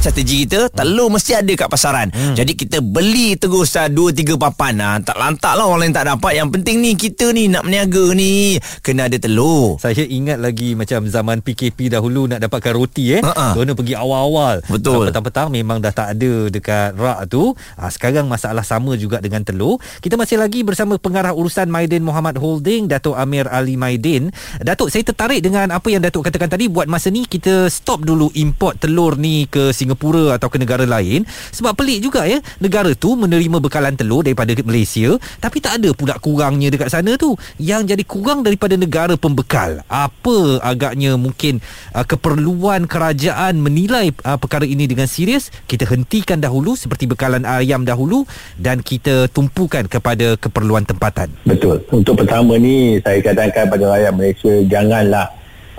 Strategi 0.00 0.46
kita, 0.46 0.70
telur 0.70 1.10
mesti 1.10 1.34
ada 1.34 1.52
kat 1.52 1.68
pasaran. 1.68 2.08
Hmm. 2.14 2.38
Jadi 2.38 2.52
kita 2.54 2.78
beli 2.78 3.34
terus 3.34 3.74
uh, 3.74 3.90
2-3 3.90 4.38
papan. 4.38 4.74
Uh, 4.78 4.96
tak 5.02 5.16
lantak 5.18 5.54
lah 5.58 5.66
orang 5.66 5.88
lain 5.88 5.94
tak 5.96 6.06
dapat. 6.06 6.32
Yang 6.38 6.48
penting 6.60 6.76
ni 6.78 6.90
kita 6.94 7.34
ni 7.34 7.50
nak 7.50 7.66
meniaga 7.66 8.14
ni. 8.14 8.54
Kena 8.86 9.10
ada 9.10 9.18
telur. 9.18 9.82
Saya 9.82 10.06
ingat 10.06 10.38
lagi 10.38 10.78
macam 10.78 11.10
zaman 11.10 11.42
PKP 11.42 11.90
dahulu 11.90 12.30
nak 12.30 12.38
dapatkan 12.38 12.72
roti 12.76 13.18
eh. 13.18 13.22
Uh-uh. 13.24 13.45
Dona 13.54 13.72
pergi 13.76 13.94
awal-awal. 13.94 14.64
Betul. 14.66 15.12
Petang-petang 15.12 15.52
memang 15.52 15.78
dah 15.78 15.92
tak 15.94 16.18
ada 16.18 16.32
dekat 16.50 16.96
rak 16.96 17.30
tu. 17.30 17.54
Ha, 17.78 17.92
sekarang 17.92 18.26
masalah 18.26 18.64
sama 18.66 18.98
juga 18.98 19.22
dengan 19.22 19.44
telur. 19.46 19.78
Kita 20.02 20.18
masih 20.18 20.40
lagi 20.40 20.66
bersama 20.66 20.96
pengarah 20.96 21.36
urusan 21.36 21.70
Maidin 21.70 22.02
Muhammad 22.02 22.40
Holding, 22.40 22.90
Datuk 22.90 23.14
Amir 23.14 23.46
Ali 23.52 23.78
Maidin. 23.78 24.34
Datuk, 24.58 24.90
saya 24.90 25.06
tertarik 25.06 25.44
dengan 25.44 25.70
apa 25.70 25.86
yang 25.92 26.02
Datuk 26.02 26.26
katakan 26.26 26.50
tadi. 26.50 26.66
Buat 26.66 26.90
masa 26.90 27.12
ni 27.12 27.28
kita 27.28 27.68
stop 27.70 28.02
dulu 28.02 28.32
import 28.34 28.80
telur 28.82 29.14
ni 29.20 29.46
ke 29.46 29.70
Singapura 29.70 30.34
atau 30.40 30.50
ke 30.50 30.58
negara 30.58 30.88
lain. 30.88 31.22
Sebab 31.54 31.76
pelik 31.76 32.02
juga 32.02 32.24
ya. 32.24 32.40
Negara 32.58 32.96
tu 32.96 33.14
menerima 33.14 33.60
bekalan 33.60 33.94
telur 33.94 34.24
daripada 34.24 34.56
Malaysia. 34.64 35.14
Tapi 35.38 35.60
tak 35.60 35.78
ada 35.84 35.92
pula 35.92 36.16
kurangnya 36.18 36.72
dekat 36.72 36.90
sana 36.90 37.14
tu. 37.20 37.36
Yang 37.60 37.94
jadi 37.94 38.04
kurang 38.08 38.40
daripada 38.42 38.74
negara 38.74 39.14
pembekal. 39.14 39.84
Apa 39.86 40.64
agaknya 40.64 41.14
mungkin 41.20 41.60
uh, 41.92 42.02
keperluan 42.02 42.88
kerajaan 42.88 43.35
kerajaan 43.36 43.60
menilai 43.60 44.16
uh, 44.24 44.40
perkara 44.40 44.64
ini 44.64 44.88
dengan 44.88 45.04
serius 45.04 45.52
kita 45.68 45.84
hentikan 45.84 46.40
dahulu 46.40 46.72
seperti 46.72 47.04
bekalan 47.04 47.44
ayam 47.44 47.84
dahulu 47.84 48.24
dan 48.56 48.80
kita 48.80 49.28
tumpukan 49.28 49.84
kepada 49.84 50.40
keperluan 50.40 50.88
tempatan 50.88 51.28
Betul. 51.44 51.84
Untuk 51.92 52.16
pertama 52.16 52.56
ni 52.56 52.96
saya 53.04 53.20
katakan 53.20 53.68
pada 53.68 53.84
rakyat 53.92 54.12
Malaysia 54.16 54.52
janganlah 54.64 55.28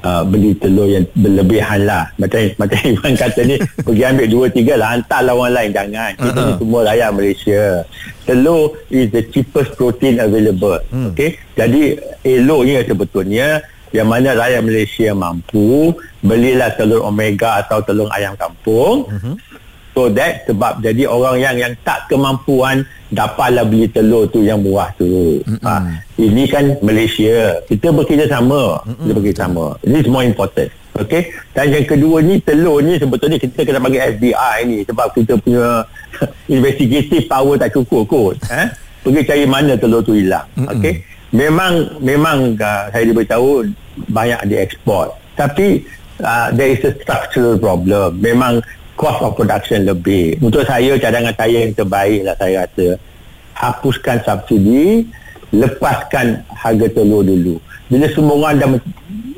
uh, 0.06 0.22
beli 0.22 0.54
telur 0.62 0.86
yang 0.86 1.10
berlebihan 1.18 1.90
lah. 1.90 2.14
Macam 2.22 2.46
macam 2.62 2.78
Iwan 2.86 3.14
kata 3.18 3.42
ni 3.42 3.56
pergi 3.86 4.04
ambil 4.06 4.28
dua 4.30 4.46
tiga 4.54 4.74
lah 4.78 4.88
hantarlah 4.94 5.34
orang 5.34 5.54
lain 5.58 5.72
jangan. 5.74 6.12
Kita 6.14 6.40
ni 6.46 6.54
semua 6.62 6.82
rakyat 6.86 7.10
Malaysia. 7.10 7.64
Telur 8.28 8.62
is 8.94 9.08
the 9.10 9.24
cheapest 9.34 9.74
protein 9.80 10.22
available. 10.22 10.78
Hmm. 10.94 11.10
Okay. 11.16 11.42
Jadi 11.58 11.98
eloknya 12.22 12.86
sebetulnya 12.86 13.48
yang 13.96 14.08
mana 14.08 14.36
rakyat 14.36 14.62
Malaysia 14.64 15.10
mampu 15.16 15.96
belilah 16.24 16.74
telur 16.76 17.08
omega 17.08 17.64
atau 17.64 17.80
telur 17.84 18.12
ayam 18.12 18.36
kampung. 18.36 19.08
Hmm. 19.08 19.36
So 19.98 20.14
that 20.14 20.46
sebab 20.46 20.86
jadi 20.86 21.10
orang 21.10 21.42
yang 21.42 21.56
yang 21.58 21.74
tak 21.82 22.06
kemampuan 22.06 22.86
dapatlah 23.10 23.66
beli 23.66 23.90
telur 23.90 24.30
tu 24.30 24.46
yang 24.46 24.62
murah 24.62 24.94
tu. 24.94 25.42
Ha, 25.66 26.06
ini 26.22 26.46
kan 26.46 26.78
Malaysia. 26.86 27.58
Kita 27.66 27.90
bekerjasama. 27.90 28.86
Kita 28.86 29.14
bekerjasama. 29.18 29.82
This 29.82 30.06
is 30.06 30.12
more 30.14 30.22
important. 30.22 30.70
Okay. 31.02 31.34
Dan 31.54 31.74
yang 31.74 31.86
kedua 31.90 32.22
ni 32.22 32.38
telur 32.46 32.82
ni 32.86 33.02
sebetulnya 33.02 33.42
kita 33.42 33.66
kena 33.66 33.82
bagi 33.82 33.98
FBI 33.98 34.58
ni 34.70 34.78
sebab 34.86 35.14
kita 35.18 35.34
punya 35.42 35.82
investigative 36.54 37.26
power 37.26 37.58
tak 37.58 37.74
cukup 37.74 38.06
kot. 38.06 38.36
Eh? 38.54 38.70
Pergi 39.02 39.22
cari 39.26 39.46
mana 39.50 39.74
telur 39.82 40.06
tu 40.06 40.14
hilang. 40.14 40.46
Okay. 40.58 41.02
Memang 41.36 42.00
memang 42.00 42.56
uh, 42.56 42.88
saya 42.92 43.04
diberitahu 43.04 43.68
banyak 44.08 44.42
diekspor. 44.48 45.12
Tapi 45.36 45.84
uh, 46.24 46.50
there 46.56 46.72
is 46.72 46.82
a 46.88 46.96
structural 47.04 47.60
problem. 47.60 48.24
Memang 48.24 48.64
cost 48.98 49.22
of 49.22 49.38
production 49.38 49.86
lebih. 49.86 50.40
Untuk 50.42 50.66
saya 50.66 50.98
cadangan 50.98 51.36
saya 51.38 51.58
yang 51.68 51.74
terbaik 51.78 52.22
lah 52.26 52.36
saya 52.40 52.66
rasa 52.66 52.88
hapuskan 53.58 54.18
subsidi, 54.26 55.06
lepaskan 55.54 56.42
harga 56.50 56.88
telur 56.92 57.22
dulu. 57.22 57.62
Bila 57.88 58.06
semua 58.12 58.36
orang 58.36 58.56
dah 58.60 58.70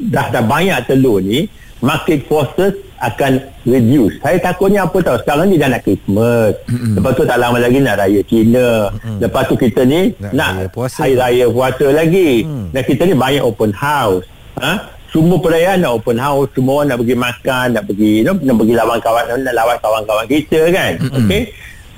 dah, 0.09 0.25
dah 0.33 0.43
banyak 0.43 0.79
telur 0.87 1.21
ni, 1.21 1.45
market 1.79 2.27
forces 2.27 2.75
akan 2.99 3.39
reduce. 3.63 4.19
Saya 4.19 4.37
takutnya 4.43 4.83
apa 4.83 4.99
tahu 4.99 5.17
sekarang 5.23 5.47
ni 5.47 5.55
dah 5.55 5.71
nak 5.71 5.81
Christmas. 5.87 6.51
Mm-hmm. 6.67 6.93
Lepas 6.99 7.11
tu 7.15 7.23
tak 7.23 7.37
lama 7.39 7.57
lagi 7.57 7.79
nak 7.79 7.95
raya 7.95 8.21
Cina. 8.27 8.91
Mm-hmm. 8.91 9.17
Lepas 9.23 9.43
tu 9.47 9.55
kita 9.55 9.81
ni 9.87 10.11
nak, 10.19 10.31
Nak 10.35 10.49
raya 10.51 10.67
puasa. 10.67 10.97
hari 11.07 11.15
raya 11.15 11.45
puasa 11.47 11.85
lagi. 11.95 12.43
Mm. 12.43 12.65
Dan 12.75 12.81
kita 12.83 13.01
ni 13.07 13.15
banyak 13.15 13.43
open 13.43 13.71
house. 13.71 14.27
Ha? 14.59 14.73
Semua 15.09 15.39
perayaan 15.39 15.79
nak 15.81 16.03
open 16.03 16.19
house, 16.19 16.51
semua 16.53 16.83
orang 16.83 16.87
nak 16.93 16.99
pergi 17.01 17.15
makan, 17.17 17.65
nak 17.73 17.83
pergi 17.87 18.11
you 18.21 18.25
know, 18.27 18.35
nak 18.35 18.55
pergi 18.61 18.73
lawan 18.77 18.97
kawan, 18.99 19.23
nak 19.41 19.55
lawan 19.55 19.77
kawan-kawan 19.79 20.25
kita 20.27 20.59
kan. 20.69 20.91
Mm-hmm. 20.99 21.17
Okey. 21.23 21.43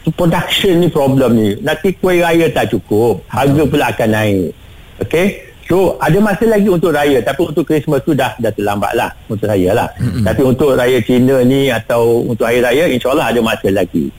So, 0.01 0.09
production 0.13 0.73
ni 0.81 0.87
problem 0.89 1.31
ni. 1.37 1.49
Nanti 1.61 1.93
kuih 1.97 2.21
raya 2.21 2.49
tak 2.53 2.73
cukup, 2.73 3.25
harga 3.29 3.61
pula 3.65 3.89
akan 3.89 4.09
naik. 4.13 4.49
Okey. 5.01 5.27
So 5.71 5.95
ada 6.03 6.19
masa 6.19 6.43
lagi 6.51 6.67
untuk 6.67 6.91
raya 6.91 7.23
tapi 7.23 7.47
untuk 7.47 7.63
Christmas 7.63 8.03
tu 8.03 8.11
dah 8.11 8.35
dah 8.35 8.51
terlambat 8.51 8.91
lah 8.91 9.07
untuk 9.31 9.47
raya 9.47 9.71
lah. 9.71 9.87
Mm-hmm. 9.95 10.23
Tapi 10.27 10.41
untuk 10.43 10.75
raya 10.75 10.99
Cina 10.99 11.39
ni 11.47 11.71
atau 11.71 12.27
untuk 12.27 12.43
hari 12.43 12.59
raya 12.59 12.91
insyaAllah 12.91 13.31
ada 13.31 13.39
masa 13.39 13.71
lagi. 13.71 14.11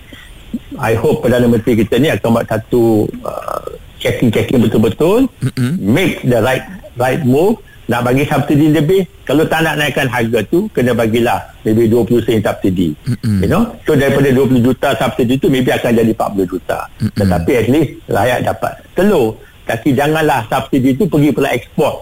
I 0.80 0.96
hope 0.96 1.20
Perdana 1.20 1.44
Menteri 1.44 1.84
kita 1.84 2.00
ni 2.00 2.08
akan 2.08 2.40
buat 2.40 2.48
satu 2.48 3.04
uh, 3.20 3.68
checking-checking 4.00 4.64
betul-betul 4.64 5.28
mm-hmm. 5.28 5.72
make 5.84 6.24
the 6.24 6.40
right 6.40 6.64
right 6.96 7.20
move 7.20 7.60
nak 7.84 8.08
bagi 8.08 8.24
subsidi 8.24 8.72
lebih 8.72 9.04
kalau 9.28 9.44
tak 9.44 9.60
nak 9.60 9.76
naikkan 9.76 10.08
harga 10.08 10.40
tu 10.48 10.70
kena 10.72 10.96
bagilah 10.96 11.52
maybe 11.66 11.84
20 11.84 12.24
sen 12.24 12.40
subsidi 12.40 12.96
mm-hmm. 12.96 13.44
you 13.44 13.48
know 13.52 13.68
so 13.84 13.92
daripada 13.92 14.32
20 14.32 14.64
juta 14.64 14.96
subsidi 14.96 15.36
tu 15.36 15.52
maybe 15.52 15.68
akan 15.68 16.00
jadi 16.00 16.12
40 16.16 16.48
juta 16.48 16.78
mm-hmm. 16.88 17.18
tetapi 17.20 17.52
at 17.52 17.66
least 17.68 17.90
rakyat 18.08 18.40
dapat 18.48 18.72
telur 18.96 19.36
tapi 19.62 19.94
janganlah 19.94 20.42
subsidi 20.46 20.94
tu 20.94 21.06
pergi 21.06 21.30
pula 21.30 21.48
ekspor 21.50 21.92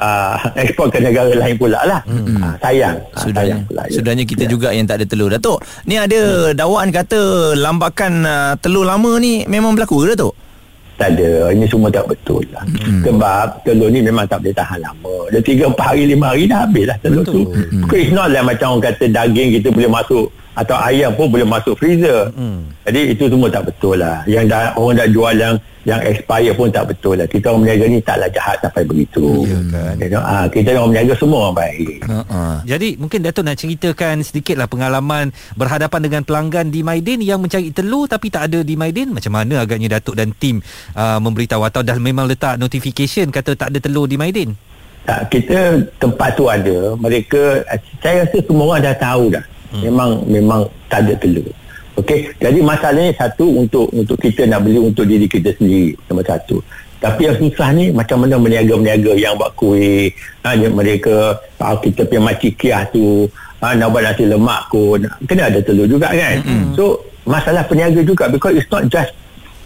uh, 0.00 0.36
ekspor 0.62 0.88
ke 0.88 0.98
negara 0.98 1.30
lain 1.30 1.54
pula 1.54 1.80
lah 1.84 2.00
mm-hmm. 2.04 2.40
uh, 2.40 2.54
sayang 2.58 2.96
Ah, 3.12 3.20
Sudahnya 3.20 3.40
sayang 3.54 3.60
pula, 3.68 3.82
ya. 3.84 3.92
Sudahnya 3.94 4.24
kita 4.24 4.44
Ya. 4.44 4.50
juga 4.50 4.68
yang 4.70 4.86
tak 4.88 4.96
ada 5.00 5.06
telur 5.06 5.28
Datuk 5.28 5.58
Ni 5.84 5.94
ada 5.96 6.20
dakwaan 6.52 6.88
kata 6.90 7.20
Lambakan 7.54 8.12
uh, 8.24 8.52
telur 8.58 8.84
lama 8.84 9.16
ni 9.16 9.44
Memang 9.46 9.76
berlaku 9.76 10.02
ke 10.02 10.16
Datuk? 10.16 10.34
Tak 10.94 11.10
ada 11.14 11.50
Ini 11.50 11.66
semua 11.66 11.90
tak 11.90 12.06
betul 12.06 12.42
lah 12.54 12.62
hmm. 12.64 13.02
Sebab 13.02 13.46
telur 13.62 13.88
ni 13.90 13.98
memang 13.98 14.24
tak 14.24 14.40
boleh 14.40 14.54
tahan 14.54 14.78
lama 14.80 15.16
Dah 15.28 15.42
3, 15.42 15.70
4 15.70 15.74
hari, 15.78 16.02
5 16.14 16.22
hari 16.22 16.42
dah 16.46 16.58
habis 16.66 16.84
lah 16.86 16.96
telur 17.02 17.22
Betul. 17.22 17.34
tu 17.34 17.42
hmm. 17.52 17.90
It's 17.94 18.12
not 18.14 18.28
lah 18.30 18.42
macam 18.42 18.66
orang 18.78 18.84
kata 18.92 19.04
daging 19.10 19.48
kita 19.58 19.68
boleh 19.70 19.90
masuk 19.90 20.26
Atau 20.54 20.78
ayam 20.78 21.10
pun 21.12 21.26
boleh 21.26 21.42
masuk 21.42 21.74
freezer 21.74 22.30
Hmm. 22.34 22.70
Jadi 22.86 23.12
itu 23.12 23.26
semua 23.26 23.50
tak 23.50 23.66
betul 23.66 23.98
lah 23.98 24.22
Yang 24.24 24.44
dah, 24.50 24.62
orang 24.74 24.94
dah 24.96 25.08
jual 25.08 25.34
yang 25.34 25.54
yang 25.84 26.00
expire 26.00 26.54
pun 26.54 26.72
tak 26.72 26.88
betul 26.88 27.12
lah 27.12 27.26
Kita 27.26 27.52
orang 27.52 27.66
berniaga 27.66 27.84
ni 27.86 27.98
taklah 28.00 28.30
jahat 28.30 28.56
sampai 28.58 28.82
begitu 28.84 29.44
Ya 29.44 29.58
kan. 29.68 29.94
you 29.98 30.08
know, 30.08 30.22
ah, 30.22 30.46
Kita 30.46 30.72
orang 30.72 30.90
berniaga 30.90 31.14
semua 31.18 31.38
orang 31.44 31.56
baik 31.58 31.96
Uh-uh. 32.04 32.54
Jadi 32.64 32.88
mungkin 32.96 33.20
Datuk 33.20 33.44
nak 33.44 33.56
ceritakan 33.56 34.14
sedikitlah 34.20 34.64
pengalaman 34.64 35.28
berhadapan 35.52 36.00
dengan 36.00 36.22
pelanggan 36.22 36.70
di 36.70 36.80
Maidin 36.80 37.20
yang 37.20 37.38
mencari 37.38 37.68
telur 37.68 38.06
tapi 38.06 38.30
tak 38.30 38.48
ada 38.48 38.62
di 38.62 38.74
Maidin. 38.74 39.12
Macam 39.12 39.34
mana 39.34 39.60
agaknya 39.60 39.98
Datuk 39.98 40.14
dan 40.14 40.32
tim 40.32 40.62
uh, 40.92 41.18
memberitahu 41.20 41.62
atau 41.62 41.82
dah 41.82 41.98
memang 41.98 42.24
letak 42.24 42.56
notification 42.56 43.28
kata 43.28 43.52
tak 43.52 43.68
ada 43.68 43.78
telur 43.78 44.06
di 44.06 44.16
Maidin? 44.16 44.54
tak, 45.04 45.28
kita 45.28 45.84
tempat 46.00 46.32
tu 46.32 46.48
ada 46.48 46.96
mereka 46.96 47.60
saya 48.00 48.24
rasa 48.24 48.40
semua 48.40 48.64
orang 48.66 48.88
dah 48.88 48.96
tahu 48.96 49.24
dah 49.28 49.44
hmm. 49.74 49.82
memang 49.82 50.10
memang 50.30 50.60
tak 50.86 51.04
ada 51.04 51.14
telur. 51.18 51.50
Okey? 51.94 52.34
Jadi 52.42 52.58
masalahnya 52.62 53.14
satu 53.14 53.46
untuk 53.66 53.86
untuk 53.94 54.18
kita 54.18 54.46
nak 54.50 54.66
beli 54.66 54.82
untuk 54.82 55.06
diri 55.06 55.26
kita 55.30 55.54
sendiri 55.54 55.94
nombor 56.10 56.26
satu. 56.26 56.58
Tapi 56.98 57.20
yang 57.28 57.36
susah 57.36 57.68
ni 57.76 57.92
macam 57.92 58.24
mana 58.24 58.40
meniaga-meniaga 58.40 59.12
yang 59.14 59.36
buat 59.36 59.52
kuih 59.60 60.08
ha, 60.40 60.56
yang 60.56 60.72
mereka 60.72 61.36
ah, 61.60 61.76
kita 61.76 62.08
punya 62.08 62.32
macikiah 62.32 62.82
tu 62.88 63.28
ha, 63.60 63.76
nak 63.76 63.92
buat 63.92 64.02
nasi 64.08 64.24
lemak 64.24 64.72
pun 64.72 65.04
kena 65.28 65.52
ada 65.52 65.60
telur 65.60 65.84
juga 65.84 66.16
kan? 66.16 66.40
Hmm. 66.40 66.72
so 66.72 67.04
masalah 67.28 67.60
peniaga 67.68 68.00
juga 68.00 68.32
because 68.32 68.56
it's 68.56 68.70
not 68.72 68.88
just 68.88 69.12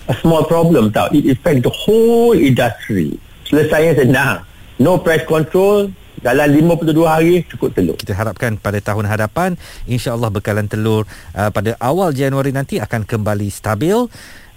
a 0.09 0.15
small 0.19 0.43
problem 0.45 0.91
tau. 0.91 1.07
It 1.15 1.39
affect 1.39 1.63
the 1.63 1.73
whole 1.73 2.35
industry. 2.35 3.17
Selesainya 3.47 4.03
senang. 4.03 4.45
No 4.81 4.99
price 4.99 5.25
control 5.29 5.93
dalam 6.21 6.49
52 6.51 6.95
hari 7.07 7.43
cukup 7.47 7.71
telur 7.75 7.97
Kita 7.99 8.15
harapkan 8.15 8.59
pada 8.59 8.79
tahun 8.83 9.07
hadapan 9.07 9.55
insya-Allah 9.87 10.31
bekalan 10.33 10.67
telur 10.67 11.09
uh, 11.35 11.51
pada 11.51 11.75
awal 11.79 12.11
Januari 12.15 12.51
nanti 12.51 12.79
akan 12.83 13.07
kembali 13.07 13.49
stabil. 13.51 13.97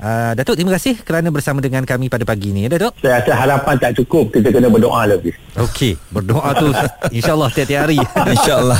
Uh, 0.01 0.33
Datuk 0.33 0.57
terima 0.57 0.73
kasih 0.73 0.97
kerana 1.05 1.29
bersama 1.29 1.61
dengan 1.61 1.85
kami 1.85 2.09
pada 2.09 2.25
pagi 2.25 2.49
ini 2.49 2.65
ya 2.65 2.73
Datuk. 2.73 2.97
saya 3.05 3.21
rasa 3.21 3.37
harapan 3.37 3.77
tak 3.77 3.93
cukup 4.01 4.33
kita 4.33 4.49
kena 4.49 4.65
berdoa 4.65 5.05
lebih 5.05 5.29
Okey, 5.51 5.99
berdoa 6.15 6.55
tu 6.55 6.71
insya-Allah 7.21 7.51
tiap-tiap 7.51 7.83
hari. 7.83 7.99
InsyaAllah 8.33 8.79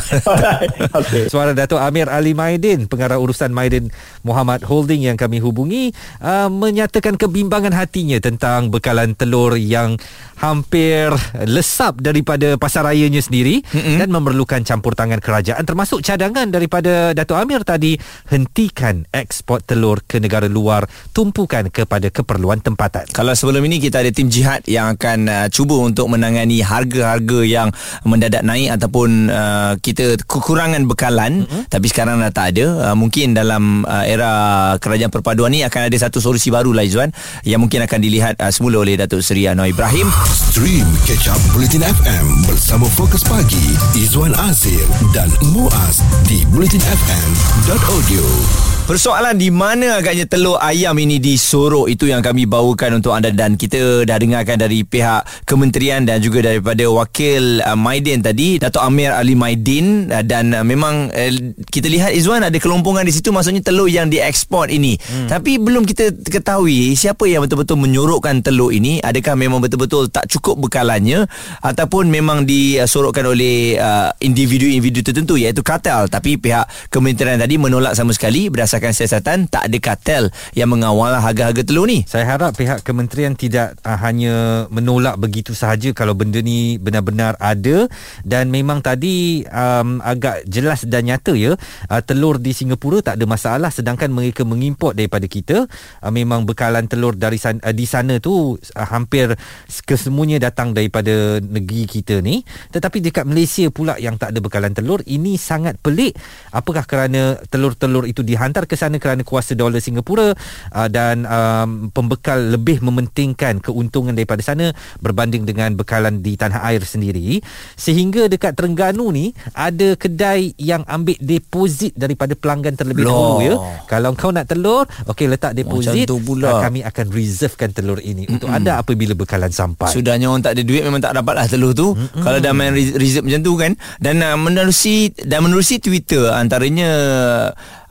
okay. 1.04 1.28
Suara 1.28 1.52
Datuk 1.52 1.84
Amir 1.84 2.08
Ali 2.08 2.32
Maidin, 2.32 2.88
pengarah 2.88 3.20
urusan 3.20 3.52
Maidin 3.52 3.92
Muhammad 4.24 4.64
Holding 4.64 5.04
yang 5.04 5.20
kami 5.20 5.44
hubungi 5.44 5.92
uh, 6.24 6.48
menyatakan 6.48 7.20
kebimbangan 7.20 7.76
hatinya 7.76 8.24
tentang 8.24 8.72
bekalan 8.72 9.20
telur 9.20 9.60
yang 9.60 10.00
hampir 10.40 11.14
lesap 11.46 12.02
daripada 12.02 12.58
pasar 12.58 12.90
rayanya 12.90 13.22
sendiri 13.22 13.62
mm-hmm. 13.62 14.02
dan 14.02 14.10
memerlukan 14.10 14.66
campur 14.66 14.98
tangan 14.98 15.22
kerajaan 15.22 15.62
termasuk 15.68 16.02
cadangan 16.02 16.50
daripada 16.50 17.14
Datuk 17.14 17.38
Amir 17.38 17.62
tadi 17.62 17.94
hentikan 18.32 19.06
ekspor 19.14 19.62
telur 19.62 20.02
ke 20.02 20.18
negara 20.18 20.50
luar 20.50 20.90
tumpukan 21.12 21.68
kepada 21.68 22.08
keperluan 22.08 22.64
tempatan. 22.64 23.04
Kalau 23.12 23.36
sebelum 23.36 23.68
ini 23.68 23.84
kita 23.84 24.00
ada 24.00 24.12
tim 24.12 24.32
jihad 24.32 24.64
yang 24.66 24.96
akan 24.96 25.28
uh, 25.28 25.48
cuba 25.52 25.76
untuk 25.84 26.08
menangani 26.08 26.64
harga-harga 26.64 27.40
yang 27.44 27.68
mendadak 28.08 28.42
naik 28.48 28.72
ataupun 28.80 29.28
uh, 29.28 29.76
kita 29.84 30.16
kekurangan 30.24 30.88
bekalan 30.88 31.46
mm-hmm. 31.46 31.68
tapi 31.68 31.86
sekarang 31.92 32.24
dah 32.24 32.32
tak 32.32 32.56
ada 32.56 32.92
uh, 32.92 32.96
mungkin 32.96 33.36
dalam 33.36 33.84
uh, 33.84 34.08
era 34.08 34.32
kerajaan 34.80 35.12
perpaduan 35.12 35.52
ni 35.52 35.68
akan 35.68 35.92
ada 35.92 35.98
satu 36.00 36.24
solusi 36.24 36.50
baru 36.50 36.72
lah 36.72 36.88
Izzuan 36.88 37.12
yang 37.44 37.60
mungkin 37.60 37.84
akan 37.84 38.00
dilihat 38.00 38.40
uh, 38.40 38.50
semula 38.50 38.82
oleh 38.82 38.96
Datuk 38.96 39.20
Seri 39.20 39.46
Anwar 39.52 39.68
Ibrahim 39.68 40.08
Stream 40.32 40.88
Catch 41.04 41.28
Up 41.28 41.42
Bulletin 41.52 41.84
FM 41.84 42.48
bersama 42.48 42.88
Fokus 42.88 43.28
Pagi 43.28 43.76
Izwan 44.00 44.32
Azir 44.48 44.88
dan 45.12 45.28
Muaz 45.52 46.00
di 46.26 46.48
bulletinfm.audio. 46.50 48.71
Persoalan 48.82 49.38
di 49.38 49.54
mana 49.54 50.02
agaknya 50.02 50.26
telur 50.26 50.58
ayam 50.58 50.98
ini 50.98 51.22
disorok 51.22 51.86
itu 51.86 52.10
yang 52.10 52.26
kami 52.26 52.50
bawakan 52.50 52.98
untuk 52.98 53.14
anda 53.14 53.30
dan 53.30 53.54
kita 53.54 54.10
dah 54.10 54.18
dengarkan 54.18 54.58
dari 54.58 54.82
pihak 54.82 55.46
kementerian 55.46 56.02
dan 56.02 56.18
juga 56.18 56.50
daripada 56.50 56.82
wakil 56.90 57.62
uh, 57.62 57.78
Maidin 57.78 58.26
tadi 58.26 58.58
Dato' 58.58 58.82
Amir 58.82 59.14
Ali 59.14 59.38
Maidin. 59.38 60.10
Uh, 60.10 60.26
dan 60.26 60.58
uh, 60.58 60.66
memang 60.66 61.14
uh, 61.14 61.32
kita 61.70 61.94
lihat 61.94 62.18
Izwan 62.18 62.42
ada 62.42 62.58
kelompongan 62.58 63.06
di 63.06 63.14
situ 63.14 63.30
maksudnya 63.30 63.62
telur 63.62 63.86
yang 63.86 64.10
diekspor 64.10 64.74
ini. 64.74 64.98
Hmm. 64.98 65.30
tapi 65.30 65.62
belum 65.62 65.86
kita 65.86 66.18
ketahui 66.28 66.98
siapa 66.98 67.30
yang 67.30 67.46
betul-betul 67.46 67.78
menyorokkan 67.78 68.42
telur 68.42 68.74
ini 68.74 68.98
adakah 69.00 69.38
memang 69.38 69.62
betul-betul 69.62 70.10
tak 70.10 70.26
cukup 70.26 70.58
bekalannya 70.58 71.30
ataupun 71.62 72.10
memang 72.10 72.50
disorokkan 72.50 73.30
oleh 73.30 73.78
uh, 73.78 74.10
individu-individu 74.20 75.06
tertentu 75.06 75.38
iaitu 75.38 75.62
kartel 75.62 76.10
tapi 76.10 76.42
pihak 76.42 76.66
kementerian 76.90 77.38
tadi 77.38 77.62
menolak 77.62 77.94
sama 77.94 78.12
sekali 78.12 78.50
berdasarkan 78.50 78.71
berdasarkan 78.72 78.96
siasatan 78.96 79.40
tak 79.52 79.68
ada 79.68 79.78
kartel 79.84 80.24
yang 80.56 80.72
mengawal 80.72 81.12
harga-harga 81.20 81.60
telur 81.68 81.92
ni. 81.92 82.08
Saya 82.08 82.24
harap 82.24 82.56
pihak 82.56 82.88
kementerian 82.88 83.36
tidak 83.36 83.76
uh, 83.84 84.00
hanya 84.00 84.64
menolak 84.72 85.20
begitu 85.20 85.52
sahaja 85.52 85.92
kalau 85.92 86.16
benda 86.16 86.40
ni 86.40 86.80
benar-benar 86.80 87.36
ada. 87.44 87.92
Dan 88.24 88.48
memang 88.48 88.80
tadi 88.80 89.44
um, 89.52 90.00
agak 90.00 90.48
jelas 90.48 90.88
dan 90.88 91.12
nyata 91.12 91.36
ya 91.36 91.60
uh, 91.92 92.00
telur 92.00 92.40
di 92.40 92.56
Singapura 92.56 93.04
tak 93.04 93.20
ada 93.20 93.28
masalah 93.28 93.76
sedangkan 93.76 94.08
mereka 94.08 94.48
mengimport 94.48 94.96
daripada 94.96 95.28
kita. 95.28 95.68
Uh, 96.00 96.14
memang 96.16 96.48
bekalan 96.48 96.88
telur 96.88 97.20
dari 97.20 97.36
sana, 97.36 97.60
uh, 97.68 97.76
di 97.76 97.84
sana 97.84 98.24
tu 98.24 98.56
uh, 98.56 98.88
hampir 98.88 99.36
kesemuanya 99.84 100.48
datang 100.48 100.72
daripada 100.72 101.44
negeri 101.44 101.92
kita 101.92 102.24
ni. 102.24 102.40
Tetapi 102.72 103.04
dekat 103.04 103.28
Malaysia 103.28 103.68
pula 103.68 104.00
yang 104.00 104.16
tak 104.16 104.32
ada 104.32 104.40
bekalan 104.40 104.72
telur 104.72 105.04
ini 105.12 105.36
sangat 105.36 105.76
pelik. 105.84 106.16
Apakah 106.56 106.88
kerana 106.88 107.36
telur-telur 107.52 108.08
itu 108.08 108.24
dihantar 108.24 108.61
ke 108.66 108.76
sana 108.76 108.98
kerana 108.98 109.22
kuasa 109.22 109.54
dolar 109.54 109.80
Singapura 109.80 110.34
uh, 110.74 110.90
dan 110.92 111.24
um, 111.26 111.90
pembekal 111.94 112.58
lebih 112.58 112.82
mementingkan 112.82 113.62
keuntungan 113.62 114.14
daripada 114.16 114.42
sana 114.42 114.74
berbanding 115.00 115.46
dengan 115.46 115.74
bekalan 115.78 116.20
di 116.20 116.36
tanah 116.36 116.66
air 116.68 116.84
sendiri 116.84 117.40
sehingga 117.78 118.28
dekat 118.28 118.58
Terengganu 118.58 119.10
ni 119.14 119.32
ada 119.54 119.96
kedai 119.96 120.54
yang 120.58 120.84
ambil 120.86 121.18
deposit 121.22 121.96
daripada 121.96 122.36
pelanggan 122.36 122.76
terlebih 122.76 123.06
Loh. 123.06 123.14
dahulu 123.14 123.38
ya 123.42 123.56
kalau 123.88 124.14
kau 124.18 124.34
nak 124.34 124.50
telur 124.50 124.86
okey 125.08 125.30
letak 125.30 125.54
deposit 125.56 126.10
tu 126.10 126.20
pula. 126.22 126.58
uh, 126.58 126.62
kami 126.62 126.84
akan 126.84 127.06
reservekan 127.14 127.70
telur 127.72 127.98
ini 128.02 128.26
Mm-mm. 128.28 128.36
untuk 128.38 128.50
anda 128.52 128.82
apabila 128.82 129.14
bekalan 129.14 129.52
sampai 129.52 129.92
Sudahnya 129.92 130.32
orang 130.32 130.42
tak 130.42 130.58
ada 130.58 130.64
duit 130.64 130.82
memang 130.82 131.04
tak 131.04 131.14
dapat 131.14 131.34
lah 131.36 131.46
telur 131.46 131.76
tu 131.76 131.94
Mm-mm. 131.94 132.24
Kalau 132.24 132.40
dah 132.40 132.54
main 132.56 132.74
reserve 132.74 133.28
macam 133.28 133.42
tu 133.44 133.54
kan 133.60 133.72
Dan 134.00 134.24
uh, 134.24 134.38
menerusi 134.40 135.12
Dan 135.14 135.46
menerusi 135.46 135.78
Twitter 135.78 136.32
Antaranya 136.32 136.90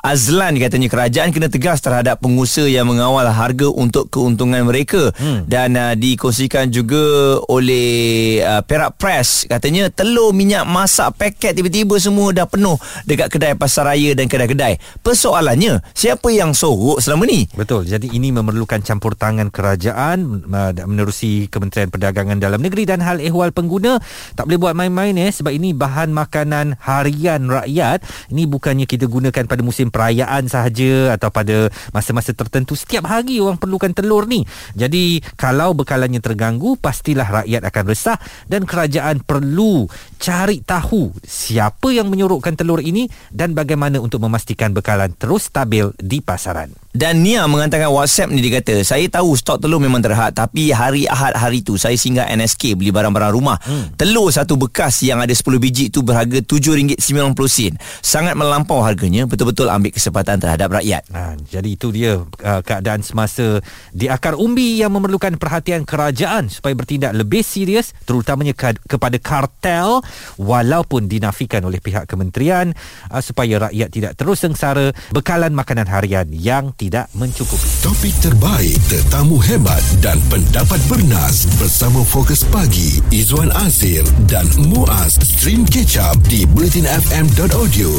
Azlan 0.00 0.56
katanya 0.56 0.88
kerajaan 0.88 1.30
kena 1.30 1.52
tegas 1.52 1.84
terhadap 1.84 2.18
pengusaha 2.24 2.66
yang 2.66 2.88
mengawal 2.88 3.28
harga 3.28 3.68
untuk 3.68 4.08
keuntungan 4.08 4.64
mereka 4.64 5.12
hmm. 5.14 5.44
dan 5.44 5.76
uh, 5.76 5.92
dikongsikan 5.92 6.72
juga 6.72 7.36
oleh 7.46 8.40
uh, 8.40 8.64
Perak 8.64 8.96
Press 8.96 9.44
katanya 9.44 9.92
telur 9.92 10.32
minyak 10.32 10.64
masak 10.64 11.12
paket 11.20 11.52
tiba-tiba 11.52 12.00
semua 12.00 12.32
dah 12.32 12.48
penuh 12.48 12.80
dekat 13.04 13.28
kedai 13.28 13.54
pasar 13.54 13.92
raya 13.92 14.16
dan 14.16 14.26
kedai-kedai 14.26 14.80
persoalannya 15.04 15.84
siapa 15.92 16.32
yang 16.32 16.56
sorok 16.56 16.98
selama 17.04 17.28
ni 17.28 17.44
Betul. 17.60 17.84
Jadi 17.84 18.08
ini 18.16 18.32
memerlukan 18.32 18.80
campur 18.80 19.12
tangan 19.12 19.52
kerajaan 19.52 20.48
uh, 20.48 20.72
menerusi 20.88 21.50
Kementerian 21.52 21.92
Perdagangan 21.92 22.40
Dalam 22.40 22.64
Negeri 22.64 22.88
dan 22.88 23.04
hal 23.04 23.20
ehwal 23.20 23.52
pengguna. 23.52 24.00
Tak 24.32 24.48
boleh 24.48 24.56
buat 24.56 24.72
main-main 24.72 25.12
eh 25.20 25.28
sebab 25.28 25.52
ini 25.52 25.76
bahan 25.76 26.08
makanan 26.14 26.80
harian 26.80 27.52
rakyat. 27.52 28.00
Ini 28.32 28.48
bukannya 28.48 28.86
kita 28.88 29.10
gunakan 29.10 29.44
pada 29.44 29.60
musim 29.60 29.89
perayaan 29.90 30.46
sahaja 30.46 31.14
atau 31.18 31.28
pada 31.28 31.68
masa-masa 31.90 32.32
tertentu. 32.32 32.78
Setiap 32.78 33.10
hari 33.10 33.42
orang 33.42 33.58
perlukan 33.58 33.92
telur 33.92 34.24
ni. 34.24 34.46
Jadi 34.78 35.20
kalau 35.36 35.76
bekalannya 35.76 36.22
terganggu 36.22 36.78
pastilah 36.78 37.44
rakyat 37.44 37.62
akan 37.66 37.84
resah 37.84 38.18
dan 38.46 38.64
kerajaan 38.64 39.20
perlu 39.26 39.90
cari 40.16 40.62
tahu 40.62 41.12
siapa 41.26 41.90
yang 41.90 42.08
menyorokkan 42.08 42.54
telur 42.54 42.80
ini 42.80 43.10
dan 43.34 43.52
bagaimana 43.52 44.00
untuk 44.00 44.22
memastikan 44.24 44.72
bekalan 44.72 45.12
terus 45.18 45.50
stabil 45.50 45.90
di 45.98 46.22
pasaran. 46.22 46.70
Dan 46.90 47.22
Nia 47.22 47.46
menghantarkan 47.46 47.86
WhatsApp 47.86 48.34
ni 48.34 48.42
dia 48.42 48.58
kata 48.58 48.82
Saya 48.82 49.06
tahu 49.06 49.38
stok 49.38 49.62
telur 49.62 49.78
memang 49.78 50.02
terhad 50.02 50.34
Tapi 50.34 50.74
hari 50.74 51.06
Ahad 51.06 51.38
hari 51.38 51.62
tu 51.62 51.78
Saya 51.78 51.94
singgah 51.94 52.26
NSK 52.26 52.74
Beli 52.74 52.90
barang-barang 52.90 53.30
rumah 53.30 53.62
hmm. 53.62 53.94
Telur 53.94 54.26
satu 54.34 54.58
bekas 54.58 54.98
Yang 55.06 55.30
ada 55.30 55.34
10 55.54 55.62
biji 55.62 55.86
tu 55.94 56.02
Berharga 56.02 56.42
RM7.90 56.42 57.78
Sangat 58.02 58.34
melampau 58.34 58.82
harganya 58.82 59.22
Betul-betul 59.30 59.70
ambil 59.80 59.90
kesempatan 59.90 60.36
terhadap 60.36 60.68
rakyat 60.70 61.02
Ha, 61.10 61.34
jadi 61.40 61.66
itu 61.66 61.90
dia 61.90 62.22
uh, 62.22 62.60
keadaan 62.62 63.00
semasa 63.00 63.58
di 63.90 64.06
akar 64.06 64.36
umbi 64.36 64.78
yang 64.78 64.92
memerlukan 64.92 65.34
perhatian 65.36 65.82
kerajaan 65.82 66.46
supaya 66.46 66.76
bertindak 66.76 67.16
lebih 67.16 67.40
serius 67.40 67.96
terutamanya 68.04 68.52
ke- 68.52 68.78
kepada 68.84 69.16
kartel 69.18 70.04
walaupun 70.36 71.06
dinafikan 71.06 71.64
oleh 71.64 71.80
pihak 71.80 72.06
kementerian 72.06 72.76
uh, 73.08 73.18
supaya 73.18 73.70
rakyat 73.70 73.88
tidak 73.90 74.12
terus 74.14 74.38
sengsara 74.40 74.92
bekalan 75.10 75.50
makanan 75.50 75.88
harian 75.88 76.28
yang 76.30 76.70
tidak 76.76 77.08
mencukupi. 77.16 77.66
Topik 77.80 78.14
terbaik, 78.20 78.76
tetamu 78.86 79.40
hebat 79.40 79.82
dan 80.04 80.20
pendapat 80.28 80.78
bernas 80.86 81.48
bersama 81.56 82.04
Fokus 82.04 82.44
Pagi 82.44 83.00
Izwan 83.10 83.50
Azir 83.56 84.04
dan 84.28 84.46
Muaz 84.68 85.16
Stream 85.22 85.64
Catch 85.66 85.98
Up 85.98 86.18
di 86.26 86.44
bulletinfm.audio. 86.44 87.90